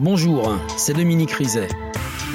Bonjour, 0.00 0.56
c'est 0.76 0.92
Dominique 0.92 1.32
Rizet. 1.32 1.66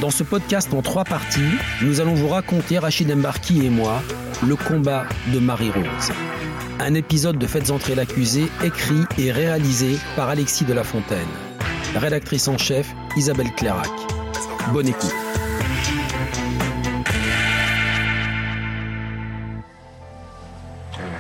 Dans 0.01 0.09
ce 0.09 0.23
podcast 0.23 0.73
en 0.73 0.81
trois 0.81 1.05
parties, 1.05 1.39
nous 1.82 2.01
allons 2.01 2.13
vous 2.13 2.28
raconter, 2.28 2.78
Rachid 2.78 3.09
Embarki 3.09 3.66
et 3.66 3.70
moi, 3.70 4.04
le 4.45 4.58
combat 4.58 5.05
de 5.33 5.39
Marie-Rose. 5.39 6.11
Un 6.81 6.93
épisode 6.93 7.37
de 7.37 7.47
Faites 7.47 7.71
entrer 7.71 7.95
l'accusé 7.95 8.49
écrit 8.65 9.05
et 9.18 9.31
réalisé 9.31 9.97
par 10.18 10.27
Alexis 10.27 10.65
de 10.65 10.73
la 10.73 10.84
Fontaine. 10.84 11.25
Rédactrice 11.95 12.50
en 12.50 12.57
chef, 12.57 12.94
Isabelle 13.16 13.54
Clairac. 13.55 13.88
Bonne 14.73 14.89
écoute. 14.89 15.16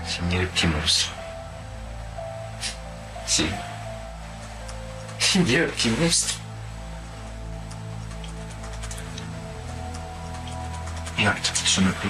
Signé 0.05 0.41
le 0.41 0.47
petit 0.47 0.67
monstre. 0.67 1.13
Si. 3.25 3.45
Signé 5.33 5.57
le 5.57 5.65
petit 5.65 5.89
monstre. 5.89 6.35
Acte, 11.25 11.63
je 11.65 11.81
ne 11.81 11.89
peux 11.89 12.09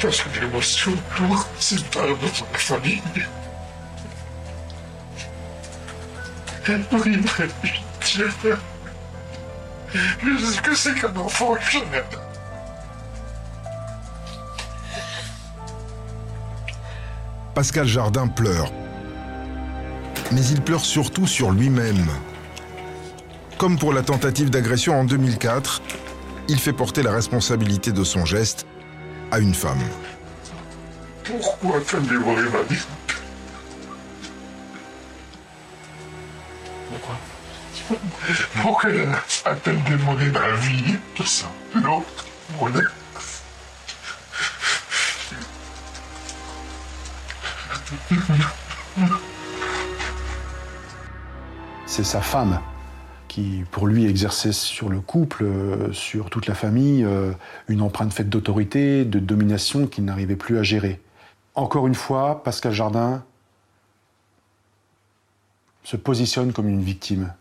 Parce 0.00 0.22
que 0.22 0.40
l'émotion 0.40 0.92
lourde, 1.18 1.46
c'est 1.58 1.84
pas 1.90 2.06
notre 2.06 2.46
famille. 2.58 3.02
Elle 6.66 6.82
brimerait 6.90 7.48
pitié. 7.62 8.24
Je 9.92 10.44
sais 10.46 10.62
que 10.62 10.74
c'est 10.74 10.94
qu'un 10.94 11.14
enfant 11.16 11.54
que 11.54 11.70
j'aime. 11.70 12.02
Pascal 17.54 17.86
Jardin 17.86 18.28
pleure. 18.28 18.72
Mais 20.32 20.44
il 20.46 20.62
pleure 20.62 20.84
surtout 20.84 21.26
sur 21.26 21.50
lui-même. 21.50 22.06
Comme 23.58 23.78
pour 23.78 23.92
la 23.92 24.02
tentative 24.02 24.48
d'agression 24.48 24.98
en 24.98 25.04
2004, 25.04 25.82
il 26.48 26.58
fait 26.58 26.72
porter 26.72 27.02
la 27.02 27.12
responsabilité 27.12 27.92
de 27.92 28.04
son 28.04 28.24
geste 28.24 28.66
à 29.30 29.38
une 29.38 29.54
femme. 29.54 29.82
Pourquoi 31.24 31.80
t'as 31.88 32.00
dévoré 32.00 32.42
ma 32.42 32.62
vie 32.62 32.82
Pourquoi 36.88 37.16
Pourquoi 38.62 38.90
a-t-elle 39.44 39.82
dévoré 39.84 40.30
ma 40.30 40.50
vie 40.56 40.98
de 41.18 41.24
ça 41.24 41.46
L'autre, 41.74 42.24
mon 42.58 42.68
ex. 42.68 42.90
C'est 51.86 52.04
sa 52.04 52.20
femme 52.20 52.60
qui, 53.30 53.62
pour 53.70 53.86
lui, 53.86 54.06
exerçait 54.06 54.50
sur 54.50 54.88
le 54.88 55.00
couple, 55.00 55.44
euh, 55.44 55.92
sur 55.92 56.30
toute 56.30 56.48
la 56.48 56.54
famille, 56.54 57.04
euh, 57.04 57.30
une 57.68 57.80
empreinte 57.80 58.12
faite 58.12 58.28
d'autorité, 58.28 59.04
de 59.04 59.20
domination 59.20 59.86
qu'il 59.86 60.04
n'arrivait 60.04 60.34
plus 60.34 60.58
à 60.58 60.64
gérer. 60.64 61.00
Encore 61.54 61.86
une 61.86 61.94
fois, 61.94 62.42
Pascal 62.42 62.72
Jardin 62.72 63.22
se 65.84 65.96
positionne 65.96 66.52
comme 66.52 66.68
une 66.68 66.82
victime. 66.82 67.32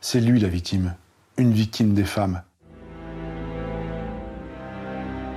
C'est 0.00 0.20
lui 0.20 0.40
la 0.40 0.48
victime, 0.48 0.96
une 1.38 1.52
victime 1.52 1.94
des 1.94 2.04
femmes. 2.04 2.42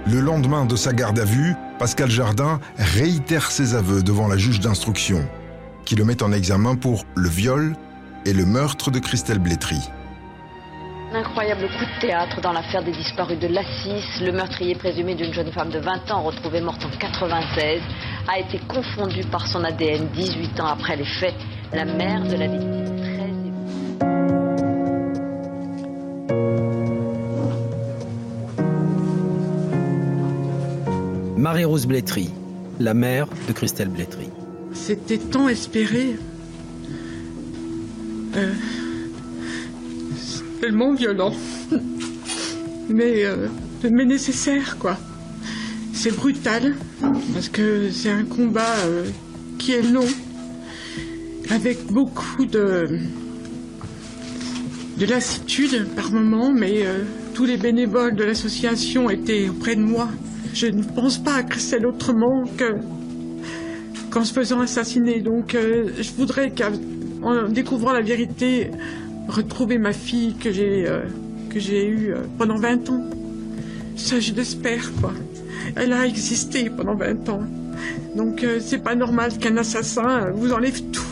Le 0.07 0.19
lendemain 0.19 0.65
de 0.65 0.75
sa 0.75 0.93
garde 0.93 1.19
à 1.19 1.25
vue, 1.25 1.53
Pascal 1.77 2.09
Jardin 2.09 2.59
réitère 2.77 3.51
ses 3.51 3.75
aveux 3.75 4.01
devant 4.01 4.27
la 4.27 4.37
juge 4.37 4.61
d'instruction, 4.61 5.29
qui 5.85 5.95
le 5.95 6.05
met 6.05 6.23
en 6.23 6.31
examen 6.31 6.75
pour 6.75 7.05
le 7.15 7.29
viol 7.29 7.75
et 8.29 8.33
le 8.33 8.45
meurtre 8.45 8.91
de 8.91 8.99
Christelle 8.99 9.39
Blétry. 9.39 9.79
Un 11.11 11.15
incroyable 11.15 11.63
coup 11.63 11.85
de 11.85 11.99
théâtre 11.99 12.39
dans 12.41 12.51
l'affaire 12.51 12.83
des 12.83 12.91
disparus 12.91 13.39
de 13.39 13.47
Lassis. 13.47 14.21
Le 14.21 14.31
meurtrier 14.31 14.75
présumé 14.75 15.15
d'une 15.15 15.33
jeune 15.33 15.51
femme 15.51 15.71
de 15.71 15.79
20 15.79 16.11
ans 16.11 16.21
retrouvée 16.21 16.61
morte 16.61 16.85
en 16.85 16.95
96 16.95 17.81
a 18.27 18.37
été 18.37 18.59
confondu 18.67 19.21
par 19.31 19.47
son 19.47 19.63
ADN 19.63 20.09
18 20.13 20.59
ans 20.59 20.67
après 20.67 20.95
les 20.95 21.05
faits. 21.05 21.33
La 21.73 21.85
mère 21.85 22.21
de 22.21 22.35
la 22.35 22.47
victime. 22.47 22.85
Marie-Rose 31.35 31.87
Blétry, 31.87 32.29
la 32.79 32.93
mère 32.93 33.27
de 33.47 33.53
Christelle 33.53 33.89
Blétry. 33.89 34.29
C'était 34.73 35.17
tant 35.17 35.49
espéré. 35.49 36.15
C'est 40.17 40.61
tellement 40.61 40.93
violent. 40.93 41.33
mais, 42.89 43.25
euh, 43.25 43.47
mais 43.89 44.05
nécessaire, 44.05 44.77
quoi. 44.77 44.97
C'est 45.93 46.15
brutal, 46.15 46.75
parce 47.33 47.49
que 47.49 47.89
c'est 47.91 48.09
un 48.09 48.23
combat 48.23 48.75
euh, 48.85 49.05
qui 49.57 49.73
est 49.73 49.81
long, 49.81 50.07
avec 51.49 51.85
beaucoup 51.87 52.45
de, 52.45 52.99
de 54.97 55.05
lassitude 55.05 55.87
par 55.95 56.11
moment, 56.11 56.51
mais 56.53 56.85
euh, 56.85 57.03
tous 57.33 57.45
les 57.45 57.57
bénévoles 57.57 58.15
de 58.15 58.23
l'association 58.23 59.09
étaient 59.09 59.49
auprès 59.49 59.75
de 59.75 59.81
moi. 59.81 60.09
Je 60.53 60.67
ne 60.67 60.83
pense 60.83 61.17
pas 61.17 61.35
à 61.35 61.43
Christelle 61.43 61.85
autrement 61.85 62.43
que 62.57 62.75
qu'en 64.09 64.23
se 64.23 64.33
faisant 64.33 64.61
assassiner. 64.61 65.19
Donc 65.19 65.55
je 65.55 66.11
voudrais 66.17 66.49
qu'en 67.21 67.49
découvrant 67.49 67.93
la 67.93 68.01
vérité, 68.01 68.71
retrouver 69.27 69.77
ma 69.77 69.93
fille 69.93 70.35
que 70.35 70.51
j'ai 70.51 70.87
euh, 70.87 71.05
eue 71.55 72.13
euh, 72.13 72.21
pendant 72.37 72.57
20 72.57 72.89
ans. 72.89 73.03
Ça, 73.95 74.19
je 74.19 74.33
l'espère, 74.33 74.91
quoi. 75.01 75.13
Elle 75.75 75.93
a 75.93 76.05
existé 76.05 76.69
pendant 76.69 76.95
20 76.95 77.29
ans. 77.29 77.43
Donc 78.15 78.43
euh, 78.43 78.59
c'est 78.61 78.79
pas 78.79 78.95
normal 78.95 79.37
qu'un 79.37 79.57
assassin 79.57 80.09
euh, 80.09 80.31
vous 80.31 80.51
enlève 80.51 80.81
tout. 80.91 81.03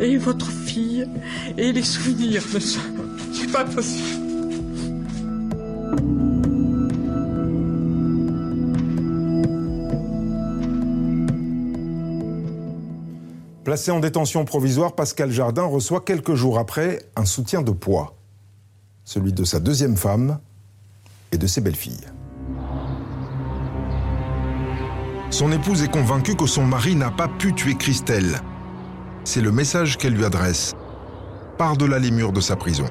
Et 0.00 0.16
votre 0.16 0.50
fille, 0.50 1.06
et 1.56 1.72
les 1.72 1.82
souvenirs 1.82 2.44
de 2.54 2.58
ça. 2.58 2.80
C'est 3.32 3.50
pas 3.50 3.64
possible. 3.64 4.28
Placé 13.68 13.90
en 13.90 14.00
détention 14.00 14.46
provisoire, 14.46 14.94
Pascal 14.94 15.30
Jardin 15.30 15.64
reçoit 15.64 16.00
quelques 16.00 16.32
jours 16.32 16.58
après 16.58 17.00
un 17.16 17.26
soutien 17.26 17.60
de 17.60 17.70
poids, 17.70 18.14
celui 19.04 19.34
de 19.34 19.44
sa 19.44 19.60
deuxième 19.60 19.98
femme 19.98 20.38
et 21.32 21.36
de 21.36 21.46
ses 21.46 21.60
belles-filles. 21.60 22.06
Son 25.28 25.52
épouse 25.52 25.82
est 25.82 25.92
convaincue 25.92 26.34
que 26.34 26.46
son 26.46 26.64
mari 26.64 26.96
n'a 26.96 27.10
pas 27.10 27.28
pu 27.28 27.52
tuer 27.52 27.74
Christelle. 27.74 28.40
C'est 29.24 29.42
le 29.42 29.52
message 29.52 29.98
qu'elle 29.98 30.14
lui 30.14 30.24
adresse, 30.24 30.74
par-delà 31.58 31.98
les 31.98 32.10
murs 32.10 32.32
de 32.32 32.40
sa 32.40 32.56
prison. 32.56 32.86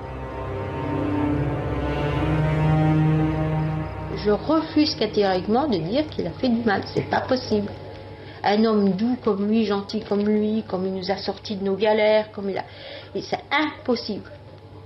Je 4.24 4.30
refuse 4.30 4.94
catégoriquement 4.94 5.68
de 5.68 5.78
dire 5.80 6.08
qu'il 6.12 6.28
a 6.28 6.32
fait 6.34 6.50
du 6.50 6.64
mal. 6.64 6.84
C'est 6.94 7.10
pas 7.10 7.22
possible. 7.22 7.72
Un 8.50 8.63
homme 8.63 8.94
doux 8.94 9.18
comme 9.25 9.46
lui, 9.46 9.66
gentil 9.66 10.00
comme 10.07 10.24
lui, 10.24 10.63
comme 10.69 10.88
il 10.88 10.94
nous 10.94 11.12
a 11.12 11.18
sortis 11.18 11.57
de 11.57 11.66
nos 11.66 11.75
galères, 11.75 12.31
comme 12.31 12.50
il 12.50 12.57
a. 12.57 12.63
et 13.13 13.22
C'est 13.22 13.44
impossible. 13.51 14.31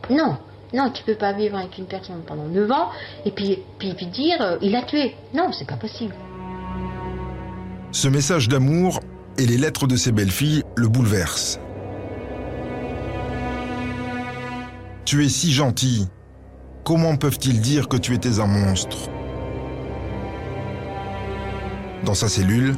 Non, 0.10 0.38
non, 0.74 0.90
tu 0.90 1.04
peux 1.04 1.14
pas 1.14 1.32
vivre 1.34 1.58
avec 1.58 1.78
une 1.78 1.86
personne 1.86 2.24
pendant 2.26 2.48
9 2.48 2.72
ans 2.72 2.90
et 3.24 3.30
puis, 3.30 3.60
puis, 3.78 3.94
puis 3.94 4.08
dire 4.08 4.42
euh, 4.42 4.58
il 4.64 4.76
a 4.76 4.82
tué. 4.82 5.16
Non, 5.36 5.52
c'est 5.52 5.68
pas 5.68 5.76
possible. 5.76 6.16
Ce 7.92 8.08
message 8.08 8.50
d'amour 8.50 9.00
et 9.38 9.46
les 9.46 9.58
lettres 9.58 9.86
de 9.86 9.96
ses 9.96 10.12
belles-filles 10.12 10.64
le 10.76 10.88
bouleversent. 10.88 11.60
Tu 15.06 15.24
es 15.24 15.30
si 15.30 15.52
gentil. 15.52 16.08
Comment 16.84 17.16
peuvent-ils 17.16 17.62
dire 17.62 17.88
que 17.88 17.98
tu 17.98 18.16
étais 18.16 18.40
un 18.40 18.48
monstre? 18.48 18.98
Dans 22.04 22.16
sa 22.16 22.28
cellule, 22.28 22.76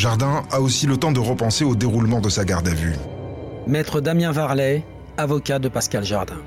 Jardin 0.00 0.44
a 0.50 0.62
aussi 0.62 0.86
le 0.86 0.96
temps 0.96 1.12
de 1.12 1.20
repenser 1.20 1.62
au 1.62 1.74
déroulement 1.74 2.20
de 2.20 2.30
sa 2.30 2.46
garde 2.46 2.66
à 2.66 2.72
vue. 2.72 2.94
Maître 3.66 4.00
Damien 4.00 4.32
Varlet, 4.32 4.82
avocat 5.18 5.58
de 5.58 5.68
Pascal 5.68 6.04
Jardin. 6.04 6.38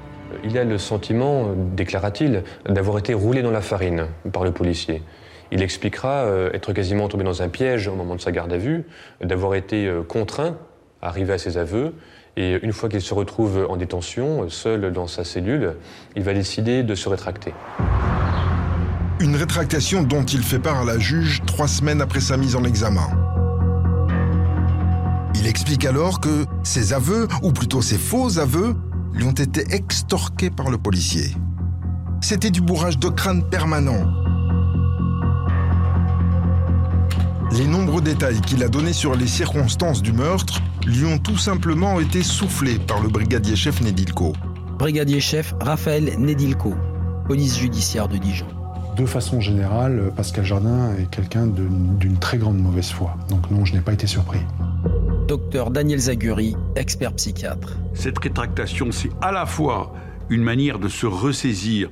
Il 0.43 0.57
a 0.57 0.63
le 0.63 0.79
sentiment, 0.79 1.53
déclara-t-il, 1.75 2.41
d'avoir 2.67 2.97
été 2.97 3.13
roulé 3.13 3.43
dans 3.43 3.51
la 3.51 3.61
farine 3.61 4.07
par 4.31 4.43
le 4.43 4.51
policier. 4.51 5.03
Il 5.51 5.61
expliquera 5.61 6.23
euh, 6.23 6.49
être 6.53 6.73
quasiment 6.73 7.07
tombé 7.07 7.23
dans 7.23 7.43
un 7.43 7.47
piège 7.47 7.87
au 7.87 7.93
moment 7.93 8.15
de 8.15 8.21
sa 8.21 8.31
garde 8.31 8.51
à 8.51 8.57
vue, 8.57 8.85
d'avoir 9.21 9.53
été 9.53 9.85
euh, 9.85 10.01
contraint 10.01 10.57
à 11.03 11.09
arriver 11.09 11.33
à 11.33 11.37
ses 11.37 11.59
aveux. 11.59 11.93
Et 12.35 12.57
une 12.63 12.73
fois 12.73 12.89
qu'il 12.89 13.01
se 13.01 13.13
retrouve 13.13 13.67
en 13.69 13.77
détention, 13.77 14.49
seul 14.49 14.91
dans 14.91 15.05
sa 15.05 15.23
cellule, 15.23 15.75
il 16.15 16.23
va 16.23 16.33
décider 16.33 16.81
de 16.81 16.95
se 16.95 17.07
rétracter. 17.07 17.53
Une 19.19 19.35
rétractation 19.35 20.01
dont 20.01 20.23
il 20.23 20.41
fait 20.41 20.57
part 20.57 20.81
à 20.81 20.85
la 20.85 20.97
juge 20.97 21.43
trois 21.45 21.67
semaines 21.67 22.01
après 22.01 22.19
sa 22.19 22.35
mise 22.35 22.55
en 22.55 22.63
examen. 22.63 23.22
Il 25.43 25.49
explique 25.49 25.83
alors 25.83 26.21
que 26.21 26.45
ses 26.63 26.93
aveux, 26.93 27.27
ou 27.41 27.51
plutôt 27.51 27.81
ses 27.81 27.97
faux 27.97 28.39
aveux, 28.39 28.77
lui 29.11 29.25
ont 29.25 29.33
été 29.33 29.65
extorqués 29.75 30.49
par 30.49 30.69
le 30.69 30.77
policier. 30.77 31.35
C'était 32.21 32.49
du 32.49 32.61
bourrage 32.61 32.97
de 32.97 33.09
crâne 33.09 33.43
permanent. 33.49 34.07
Les 37.51 37.67
nombreux 37.67 38.01
détails 38.01 38.39
qu'il 38.39 38.63
a 38.63 38.69
donnés 38.69 38.93
sur 38.93 39.15
les 39.15 39.27
circonstances 39.27 40.01
du 40.01 40.13
meurtre 40.13 40.61
lui 40.87 41.03
ont 41.03 41.17
tout 41.17 41.37
simplement 41.37 41.99
été 41.99 42.23
soufflés 42.23 42.79
par 42.79 43.01
le 43.01 43.09
brigadier 43.09 43.57
chef 43.57 43.81
Nedilko. 43.81 44.31
Brigadier 44.79 45.19
chef 45.19 45.53
Raphaël 45.59 46.17
Nedilko, 46.19 46.73
police 47.27 47.59
judiciaire 47.59 48.07
de 48.07 48.15
Dijon. 48.15 48.47
De 48.95 49.05
façon 49.05 49.41
générale, 49.41 50.13
Pascal 50.15 50.45
Jardin 50.45 50.95
est 50.97 51.09
quelqu'un 51.09 51.47
d'une 51.47 52.17
très 52.17 52.37
grande 52.37 52.59
mauvaise 52.59 52.91
foi. 52.91 53.17
Donc 53.27 53.51
non, 53.51 53.65
je 53.65 53.73
n'ai 53.73 53.81
pas 53.81 53.91
été 53.91 54.07
surpris. 54.07 54.39
Docteur 55.33 55.71
Daniel 55.71 55.97
Zaguri, 55.97 56.55
expert 56.75 57.11
psychiatre. 57.13 57.75
Cette 57.95 58.19
rétractation, 58.19 58.91
c'est 58.91 59.09
à 59.19 59.31
la 59.31 59.47
fois 59.47 59.91
une 60.29 60.43
manière 60.43 60.77
de 60.77 60.87
se 60.87 61.07
ressaisir 61.07 61.89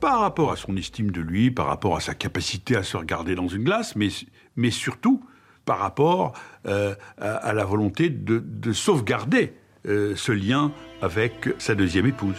par 0.00 0.20
rapport 0.20 0.52
à 0.52 0.56
son 0.56 0.76
estime 0.76 1.10
de 1.10 1.22
lui, 1.22 1.50
par 1.50 1.68
rapport 1.68 1.96
à 1.96 2.00
sa 2.00 2.12
capacité 2.12 2.76
à 2.76 2.82
se 2.82 2.98
regarder 2.98 3.36
dans 3.36 3.48
une 3.48 3.64
glace, 3.64 3.96
mais, 3.96 4.08
mais 4.56 4.70
surtout 4.70 5.24
par 5.64 5.78
rapport 5.78 6.34
euh, 6.66 6.94
à, 7.16 7.54
la 7.54 7.64
volonté 7.64 8.10
de, 8.10 8.72
sauvegarder 8.74 9.54
euh, 9.88 10.12
ce 10.14 10.32
lien 10.32 10.70
avec 11.00 11.48
sa 11.56 11.74
deuxième 11.74 12.04
épouse. 12.04 12.36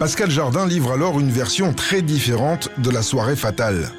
Pascal 0.00 0.28
Jardin 0.28 0.66
livre 0.66 0.90
alors 0.90 1.20
une 1.20 1.30
version 1.30 1.72
très 1.72 2.02
différente 2.02 2.68
de 2.78 2.90
la 2.90 3.02
soirée 3.02 3.36
fatale. 3.36 3.92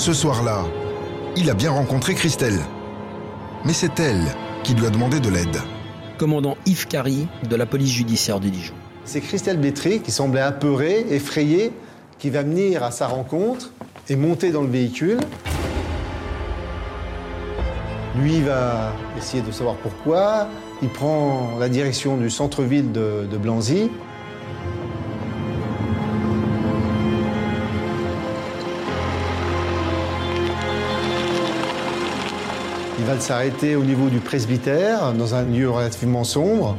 Ce 0.00 0.14
soir-là, 0.14 0.64
il 1.36 1.50
a 1.50 1.54
bien 1.54 1.70
rencontré 1.70 2.14
Christelle. 2.14 2.58
Mais 3.66 3.74
c'est 3.74 4.00
elle 4.00 4.24
qui 4.64 4.72
lui 4.72 4.86
a 4.86 4.88
demandé 4.88 5.20
de 5.20 5.28
l'aide 5.28 5.58
commandant 6.16 6.56
Yves 6.64 6.86
Carry 6.86 7.28
de 7.46 7.54
la 7.54 7.66
police 7.66 7.90
judiciaire 7.90 8.40
de 8.40 8.48
Dijon. 8.48 8.72
C'est 9.04 9.20
Christelle 9.20 9.58
Bétry 9.58 10.00
qui 10.00 10.10
semblait 10.10 10.40
apeurée, 10.40 11.04
effrayée, 11.10 11.70
qui 12.18 12.30
va 12.30 12.42
venir 12.42 12.82
à 12.82 12.92
sa 12.92 13.08
rencontre 13.08 13.72
et 14.08 14.16
monter 14.16 14.52
dans 14.52 14.62
le 14.62 14.70
véhicule. 14.70 15.18
Lui 18.16 18.40
va 18.40 18.94
essayer 19.18 19.42
de 19.42 19.52
savoir 19.52 19.74
pourquoi. 19.76 20.48
Il 20.80 20.88
prend 20.88 21.58
la 21.60 21.68
direction 21.68 22.16
du 22.16 22.30
centre-ville 22.30 22.90
de, 22.90 23.28
de 23.30 23.36
Blanzy. 23.36 23.90
Va 33.14 33.20
s'arrêter 33.20 33.74
au 33.74 33.82
niveau 33.82 34.08
du 34.08 34.20
presbytère, 34.20 35.12
dans 35.12 35.34
un 35.34 35.42
lieu 35.42 35.68
relativement 35.68 36.22
sombre. 36.22 36.76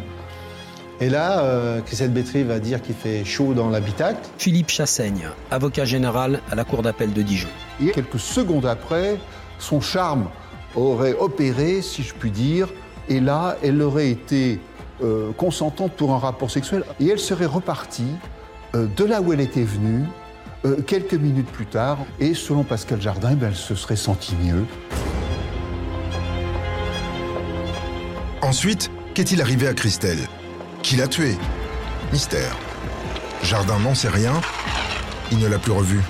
Et 1.02 1.10
là, 1.10 1.42
euh, 1.42 1.82
Christelle 1.82 2.12
Bétry 2.12 2.44
va 2.44 2.60
dire 2.60 2.82
qu'il 2.82 2.96
fait 2.96 3.26
chaud 3.26 3.54
dans 3.54 3.70
l'habitacle. 3.70 4.20
Philippe 4.38 4.70
Chassaigne, 4.70 5.28
avocat 5.50 5.84
général 5.84 6.40
à 6.50 6.56
la 6.56 6.64
Cour 6.64 6.84
d'appel 6.84 7.12
de 7.12 7.22
Dijon. 7.22 7.50
Et 7.84 7.92
quelques 7.92 8.20
secondes 8.20 8.66
après, 8.66 9.18
son 9.60 9.82
charme 9.82 10.30
aurait 10.76 11.16
opéré, 11.20 11.82
si 11.82 12.02
je 12.02 12.14
puis 12.14 12.32
dire, 12.32 12.70
et 13.10 13.20
là, 13.20 13.58
elle 13.62 13.82
aurait 13.82 14.10
été 14.10 14.60
euh, 15.04 15.32
consentante 15.34 15.92
pour 15.94 16.14
un 16.14 16.20
rapport 16.20 16.50
sexuel. 16.50 16.86
Et 17.02 17.10
elle 17.10 17.20
serait 17.20 17.46
repartie 17.46 18.16
euh, 18.76 18.88
de 18.96 19.04
là 19.04 19.22
où 19.22 19.34
elle 19.34 19.42
était 19.42 19.64
venue, 19.64 20.06
quelques 20.86 21.16
minutes 21.16 21.50
plus 21.50 21.66
tard, 21.66 21.98
et 22.20 22.36
selon 22.36 22.64
Pascal 22.64 23.02
Jardin, 23.02 23.34
ben, 23.34 23.48
elle 23.48 23.56
se 23.56 23.74
serait 23.74 23.96
sentie 23.96 24.36
mieux. 24.36 24.64
Ensuite, 28.52 28.92
qu'est-il 29.14 29.42
arrivé 29.42 29.66
à 29.66 29.74
Christelle? 29.74 30.28
Qui 30.84 30.98
l'a 30.98 31.08
tué 31.08 31.38
Mystère. 32.12 32.58
Jardin 33.44 33.80
n'en 33.80 33.96
sait 33.96 34.10
rien. 34.10 34.34
Il 35.32 35.38
ne 35.38 35.48
l'a 35.48 35.58
plus 35.58 35.72
revue. 35.72 36.02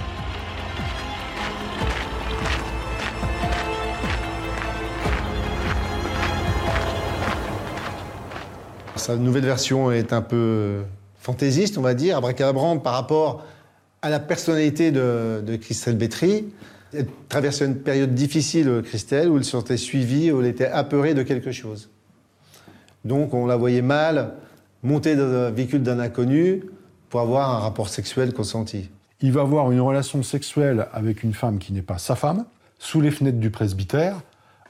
Sa 8.95 9.17
nouvelle 9.17 9.45
version 9.45 9.91
est 9.91 10.11
un 10.11 10.23
peu 10.23 10.81
fantaisiste, 11.19 11.77
on 11.77 11.83
va 11.83 11.93
dire, 11.93 12.17
abracadabrante 12.17 12.83
par 12.83 12.93
rapport 12.93 13.45
à 14.01 14.09
la 14.09 14.19
personnalité 14.19 14.89
de, 14.89 15.59
Christelle 15.61 15.95
Bétry. 15.95 16.45
Elle 16.91 17.05
traversait 17.29 17.65
une 17.67 17.77
période 17.77 18.15
difficile, 18.15 18.81
Christelle, 18.83 19.29
où 19.29 19.37
elle 19.37 19.45
se 19.45 19.51
sentait 19.51 19.77
suivie, 19.77 20.31
où 20.31 20.41
elle 20.41 20.47
était 20.47 20.65
apeurée 20.65 21.13
de 21.13 21.21
quelque 21.21 21.51
chose. 21.51 21.91
Donc 23.05 23.33
on 23.33 23.45
la 23.45 23.55
voyait 23.55 23.81
mal 23.81 24.35
monter 24.83 25.15
dans 25.15 25.31
un 25.31 25.51
véhicule 25.51 25.83
d'un 25.83 25.99
inconnu 25.99 26.63
pour 27.09 27.21
avoir 27.21 27.55
un 27.55 27.59
rapport 27.59 27.89
sexuel 27.89 28.33
consenti. 28.33 28.89
Il 29.21 29.31
va 29.31 29.41
avoir 29.41 29.71
une 29.71 29.81
relation 29.81 30.23
sexuelle 30.23 30.87
avec 30.93 31.23
une 31.23 31.33
femme 31.33 31.59
qui 31.59 31.73
n'est 31.73 31.81
pas 31.81 31.97
sa 31.97 32.15
femme, 32.15 32.45
sous 32.79 33.01
les 33.01 33.11
fenêtres 33.11 33.39
du 33.39 33.51
presbytère. 33.51 34.17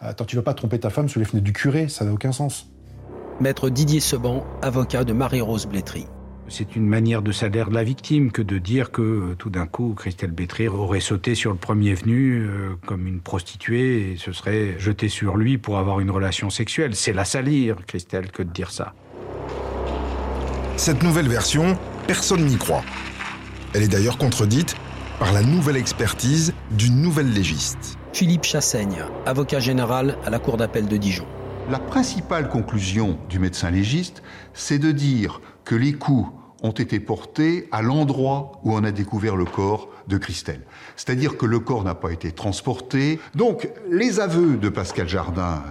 Attends, 0.02 0.26
tu 0.26 0.36
vas 0.36 0.42
pas 0.42 0.54
tromper 0.54 0.80
ta 0.80 0.90
femme 0.90 1.08
sous 1.08 1.20
les 1.20 1.26
fenêtres 1.26 1.46
du 1.46 1.54
curé, 1.54 1.88
ça 1.88 2.04
n'a 2.04 2.12
aucun 2.12 2.32
sens. 2.32 2.68
Maître 3.40 3.70
Didier 3.70 4.00
Seban, 4.00 4.44
avocat 4.62 5.04
de 5.04 5.14
Marie-Rose 5.14 5.68
Blétry. 5.68 6.06
C'est 6.54 6.76
une 6.76 6.86
manière 6.86 7.22
de 7.22 7.32
s'adhérer 7.32 7.70
de 7.70 7.76
la 7.76 7.86
victime 7.86 8.30
que 8.30 8.42
de 8.42 8.58
dire 8.58 8.92
que 8.92 9.02
euh, 9.02 9.36
tout 9.38 9.50
d'un 9.50 9.66
coup, 9.66 9.96
Christelle 9.98 10.32
Bétry 10.32 10.68
aurait 10.68 11.00
sauté 11.00 11.34
sur 11.34 11.52
le 11.52 11.58
premier 11.58 11.94
venu 11.94 12.42
euh, 12.42 12.76
comme 12.86 13.08
une 13.08 13.22
prostituée 13.22 14.12
et 14.12 14.18
se 14.18 14.34
serait 14.34 14.76
jetée 14.78 15.08
sur 15.08 15.38
lui 15.38 15.58
pour 15.58 15.78
avoir 15.78 16.02
une 16.02 16.12
relation 16.12 16.50
sexuelle. 16.50 16.94
C'est 16.94 17.14
la 17.14 17.24
salir, 17.24 17.78
Christelle, 17.88 18.32
que 18.32 18.44
de 18.44 18.50
dire 18.50 18.70
ça. 18.70 18.94
Cette 20.76 21.04
nouvelle 21.04 21.30
version, 21.30 21.78
personne 22.06 22.46
n'y 22.46 22.58
croit. 22.58 22.84
Elle 23.74 23.84
est 23.84 23.88
d'ailleurs 23.88 24.18
contredite 24.18 24.76
par 25.20 25.32
la 25.32 25.44
nouvelle 25.44 25.78
expertise 25.78 26.54
d'une 26.72 27.02
nouvelle 27.02 27.32
légiste. 27.32 27.98
Philippe 28.12 28.44
Chassaigne, 28.44 29.06
avocat 29.26 29.62
général 29.62 30.18
à 30.26 30.30
la 30.30 30.40
Cour 30.40 30.58
d'appel 30.58 30.90
de 30.90 30.98
Dijon. 30.98 31.26
La 31.70 31.80
principale 31.80 32.50
conclusion 32.50 33.18
du 33.30 33.40
médecin 33.40 33.72
légiste, 33.72 34.22
c'est 34.54 34.80
de 34.80 34.92
dire 34.92 35.40
que 35.64 35.76
les 35.76 35.94
coups 35.94 36.30
ont 36.64 36.72
été 36.72 37.00
portés 37.00 37.68
à 37.72 37.82
l'endroit 37.82 38.60
où 38.64 38.74
on 38.74 38.84
a 38.84 38.92
découvert 38.92 39.36
le 39.36 39.46
corps 39.46 39.90
de 40.08 40.18
Christelle. 40.18 40.62
C'est-à-dire 40.96 41.38
que 41.38 41.46
le 41.46 41.60
corps 41.60 41.84
n'a 41.84 41.96
pas 41.96 42.12
été 42.12 42.32
transporté. 42.32 43.20
Donc, 43.36 43.70
les 43.90 44.20
aveux 44.20 44.58
de 44.58 44.70
Pascal 44.70 45.08
Jardin, 45.08 45.64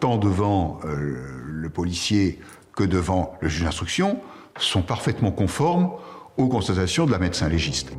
tant 0.00 0.18
devant 0.18 0.78
euh, 0.84 1.16
le 1.44 1.68
policier 1.68 2.40
que 2.74 2.84
devant 2.84 3.32
le 3.40 3.48
juge 3.48 3.64
d'instruction, 3.64 4.20
sont 4.58 4.82
parfaitement 4.82 5.32
conformes 5.32 5.90
aux 6.36 6.48
constatations 6.48 7.06
de 7.06 7.12
la 7.12 7.18
médecin 7.18 7.48
légiste. 7.48 7.92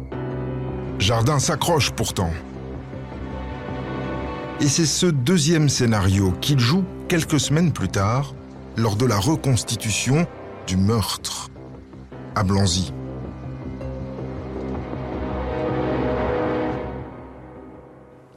Jardin 0.99 1.39
s'accroche 1.39 1.91
pourtant. 1.91 2.31
Et 4.59 4.67
c'est 4.67 4.85
ce 4.85 5.05
deuxième 5.05 5.69
scénario 5.69 6.33
qu'il 6.41 6.59
joue 6.59 6.83
quelques 7.07 7.39
semaines 7.39 7.71
plus 7.71 7.89
tard, 7.89 8.33
lors 8.75 8.95
de 8.95 9.05
la 9.05 9.17
reconstitution 9.17 10.27
du 10.65 10.77
meurtre 10.77 11.49
à 12.37 12.43
Blanzy. 12.43 12.93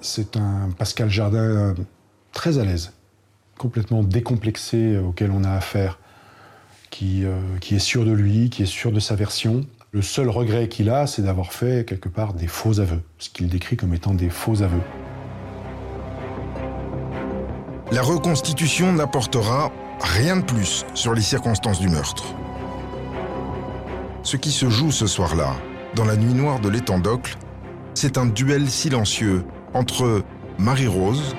C'est 0.01 0.39
un 0.39 0.71
Pascal 0.79 1.11
Jardin 1.11 1.39
euh, 1.39 1.75
très 2.33 2.59
à 2.59 2.65
l'aise, 2.65 2.93
complètement 3.59 4.03
décomplexé 4.03 4.95
euh, 4.95 5.03
auquel 5.03 5.31
on 5.31 5.45
a 5.45 5.51
affaire, 5.51 5.99
qui, 6.89 7.27
euh, 7.27 7.39
qui 7.61 7.75
est 7.75 7.81
sûr 7.81 8.07
de 8.07 8.13
lui, 8.13 8.49
qui 8.49 8.63
est 8.63 8.67
sûr 8.67 8.91
de 8.91 9.01
sa 9.01 9.15
version. 9.17 9.67
Le 9.93 10.01
seul 10.01 10.31
regret 10.31 10.69
qu'il 10.69 10.89
a, 10.89 11.07
c'est 11.07 11.21
d'avoir 11.21 11.53
fait 11.53 11.87
quelque 11.87 12.09
part 12.09 12.33
des 12.33 12.47
faux 12.47 12.81
aveux, 12.81 13.03
ce 13.19 13.29
qu'il 13.29 13.49
décrit 13.49 13.77
comme 13.77 13.93
étant 13.93 14.15
des 14.15 14.31
faux 14.31 14.63
aveux. 14.63 14.81
La 17.93 18.01
reconstitution 18.01 18.95
n'apportera 18.95 19.71
rien 20.01 20.39
de 20.39 20.45
plus 20.45 20.87
sur 20.95 21.13
les 21.13 21.21
circonstances 21.23 21.81
du 21.81 21.91
meurtre. 21.91 22.35
Ce 24.23 24.37
qui 24.37 24.51
se 24.51 24.69
joue 24.69 24.91
ce 24.91 25.07
soir-là, 25.07 25.55
dans 25.95 26.05
la 26.05 26.17
nuit 26.17 26.35
noire 26.35 26.61
de 26.61 26.69
l'étang 26.69 26.99
d'Ocle, 26.99 27.37
c'est 27.95 28.19
un 28.19 28.27
duel 28.27 28.69
silencieux 28.69 29.45
entre 29.75 30.23
Marie-Rose 30.59 31.35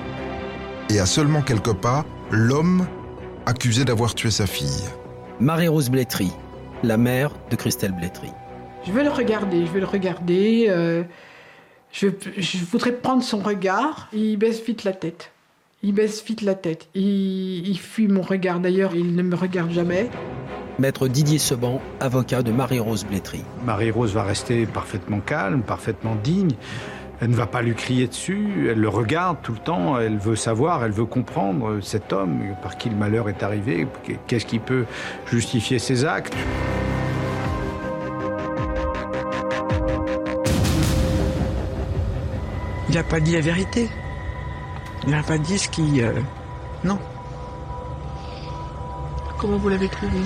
et 0.90 0.98
à 0.98 1.06
seulement 1.06 1.42
quelques 1.42 1.74
pas, 1.74 2.04
l'homme 2.30 2.86
accusé 3.46 3.84
d'avoir 3.84 4.14
tué 4.14 4.30
sa 4.30 4.46
fille. 4.46 4.84
Marie-Rose 5.40 5.90
Blétry, 5.90 6.32
la 6.82 6.96
mère 6.96 7.30
de 7.50 7.56
Christelle 7.56 7.92
Blétry. 7.92 8.28
Je 8.84 8.92
vais 8.92 9.04
le 9.04 9.10
regarder, 9.10 9.64
je 9.64 9.70
vais 9.72 9.80
le 9.80 9.86
regarder. 9.86 10.66
euh, 10.68 11.04
je, 11.92 12.08
je 12.36 12.58
voudrais 12.64 12.92
prendre 12.92 13.22
son 13.22 13.38
regard. 13.38 14.08
Il 14.12 14.36
baisse 14.36 14.62
vite 14.64 14.82
la 14.84 14.92
tête. 14.92 15.30
Il 15.84 15.94
baisse 15.94 16.24
vite 16.24 16.42
la 16.42 16.54
tête. 16.54 16.88
Il, 16.94 17.68
il 17.68 17.78
fuit 17.78 18.08
mon 18.08 18.22
regard. 18.22 18.60
D'ailleurs, 18.60 18.94
il 18.94 19.14
ne 19.14 19.22
me 19.22 19.36
regarde 19.36 19.70
jamais. 19.70 20.10
Maître 20.78 21.08
Didier 21.08 21.38
Seban, 21.38 21.80
avocat 22.00 22.42
de 22.42 22.50
Marie-Rose 22.52 23.04
Blétry. 23.04 23.42
Marie-Rose 23.64 24.14
va 24.14 24.22
rester 24.24 24.66
parfaitement 24.66 25.20
calme, 25.20 25.62
parfaitement 25.62 26.16
digne. 26.16 26.52
Elle 27.20 27.30
ne 27.30 27.36
va 27.36 27.46
pas 27.46 27.62
lui 27.62 27.74
crier 27.74 28.08
dessus, 28.08 28.68
elle 28.68 28.80
le 28.80 28.88
regarde 28.88 29.36
tout 29.42 29.52
le 29.52 29.58
temps, 29.58 29.96
elle 29.96 30.18
veut 30.18 30.34
savoir, 30.34 30.84
elle 30.84 30.90
veut 30.90 31.04
comprendre 31.04 31.78
cet 31.80 32.12
homme, 32.12 32.40
par 32.62 32.76
qui 32.76 32.88
le 32.90 32.96
malheur 32.96 33.28
est 33.28 33.44
arrivé, 33.44 33.86
qu'est-ce 34.26 34.46
qui 34.46 34.58
peut 34.58 34.86
justifier 35.30 35.78
ses 35.78 36.04
actes. 36.04 36.34
Il 42.88 42.94
n'a 42.94 43.04
pas 43.04 43.20
dit 43.20 43.32
la 43.32 43.40
vérité. 43.40 43.88
Il 45.04 45.10
n'a 45.10 45.22
pas 45.22 45.38
dit 45.38 45.58
ce 45.58 45.68
qui... 45.68 46.02
euh, 46.02 46.12
Non. 46.84 46.98
Comment 49.38 49.56
vous 49.56 49.68
l'avez 49.68 49.88
trouvé? 49.88 50.18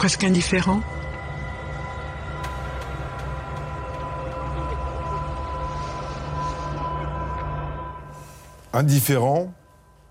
Presque 0.00 0.24
indifférent. 0.24 0.80
Indifférent, 8.72 9.52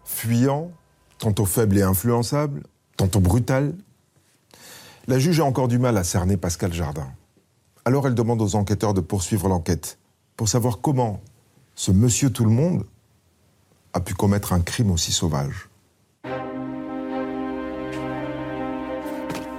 fuyant, 0.06 0.70
tantôt 1.18 1.46
faible 1.46 1.76
et 1.80 1.82
influençable, 1.82 2.62
tantôt 2.98 3.20
brutal. 3.20 3.74
La 5.08 5.18
juge 5.18 5.40
a 5.40 5.46
encore 5.46 5.68
du 5.68 5.80
mal 5.80 5.98
à 5.98 6.04
cerner 6.04 6.38
Pascal 6.38 6.72
Jardin. 6.72 7.08
Alors 7.84 8.06
elle 8.06 8.14
demande 8.14 8.44
aux 8.44 8.56
enquêteurs 8.56 8.94
de 8.94 9.02
poursuivre 9.02 9.48
l'enquête 9.48 9.98
pour 10.38 10.48
savoir 10.48 10.82
comment 10.82 11.20
ce 11.74 11.90
monsieur 11.92 12.30
tout 12.30 12.46
le 12.46 12.52
monde 12.52 12.86
a 13.94 14.02
pu 14.02 14.14
commettre 14.14 14.54
un 14.54 14.62
crime 14.62 14.92
aussi 14.92 15.12
sauvage. 15.12 15.69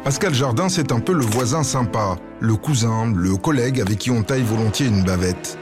Pascal 0.05 0.33
Jardin, 0.33 0.71
c'est 0.71 0.93
un 0.93 0.99
peu 1.01 1.13
le 1.13 1.25
voisin 1.25 1.63
sympa, 1.63 2.17
le 2.41 2.57
cousin, 2.57 3.13
le 3.15 3.37
collègue 3.37 3.83
avec 3.83 3.99
qui 3.99 4.11
on 4.11 4.23
taille 4.23 4.43
volontiers 4.43 4.87
une 4.87 5.05
bavette. 5.05 5.59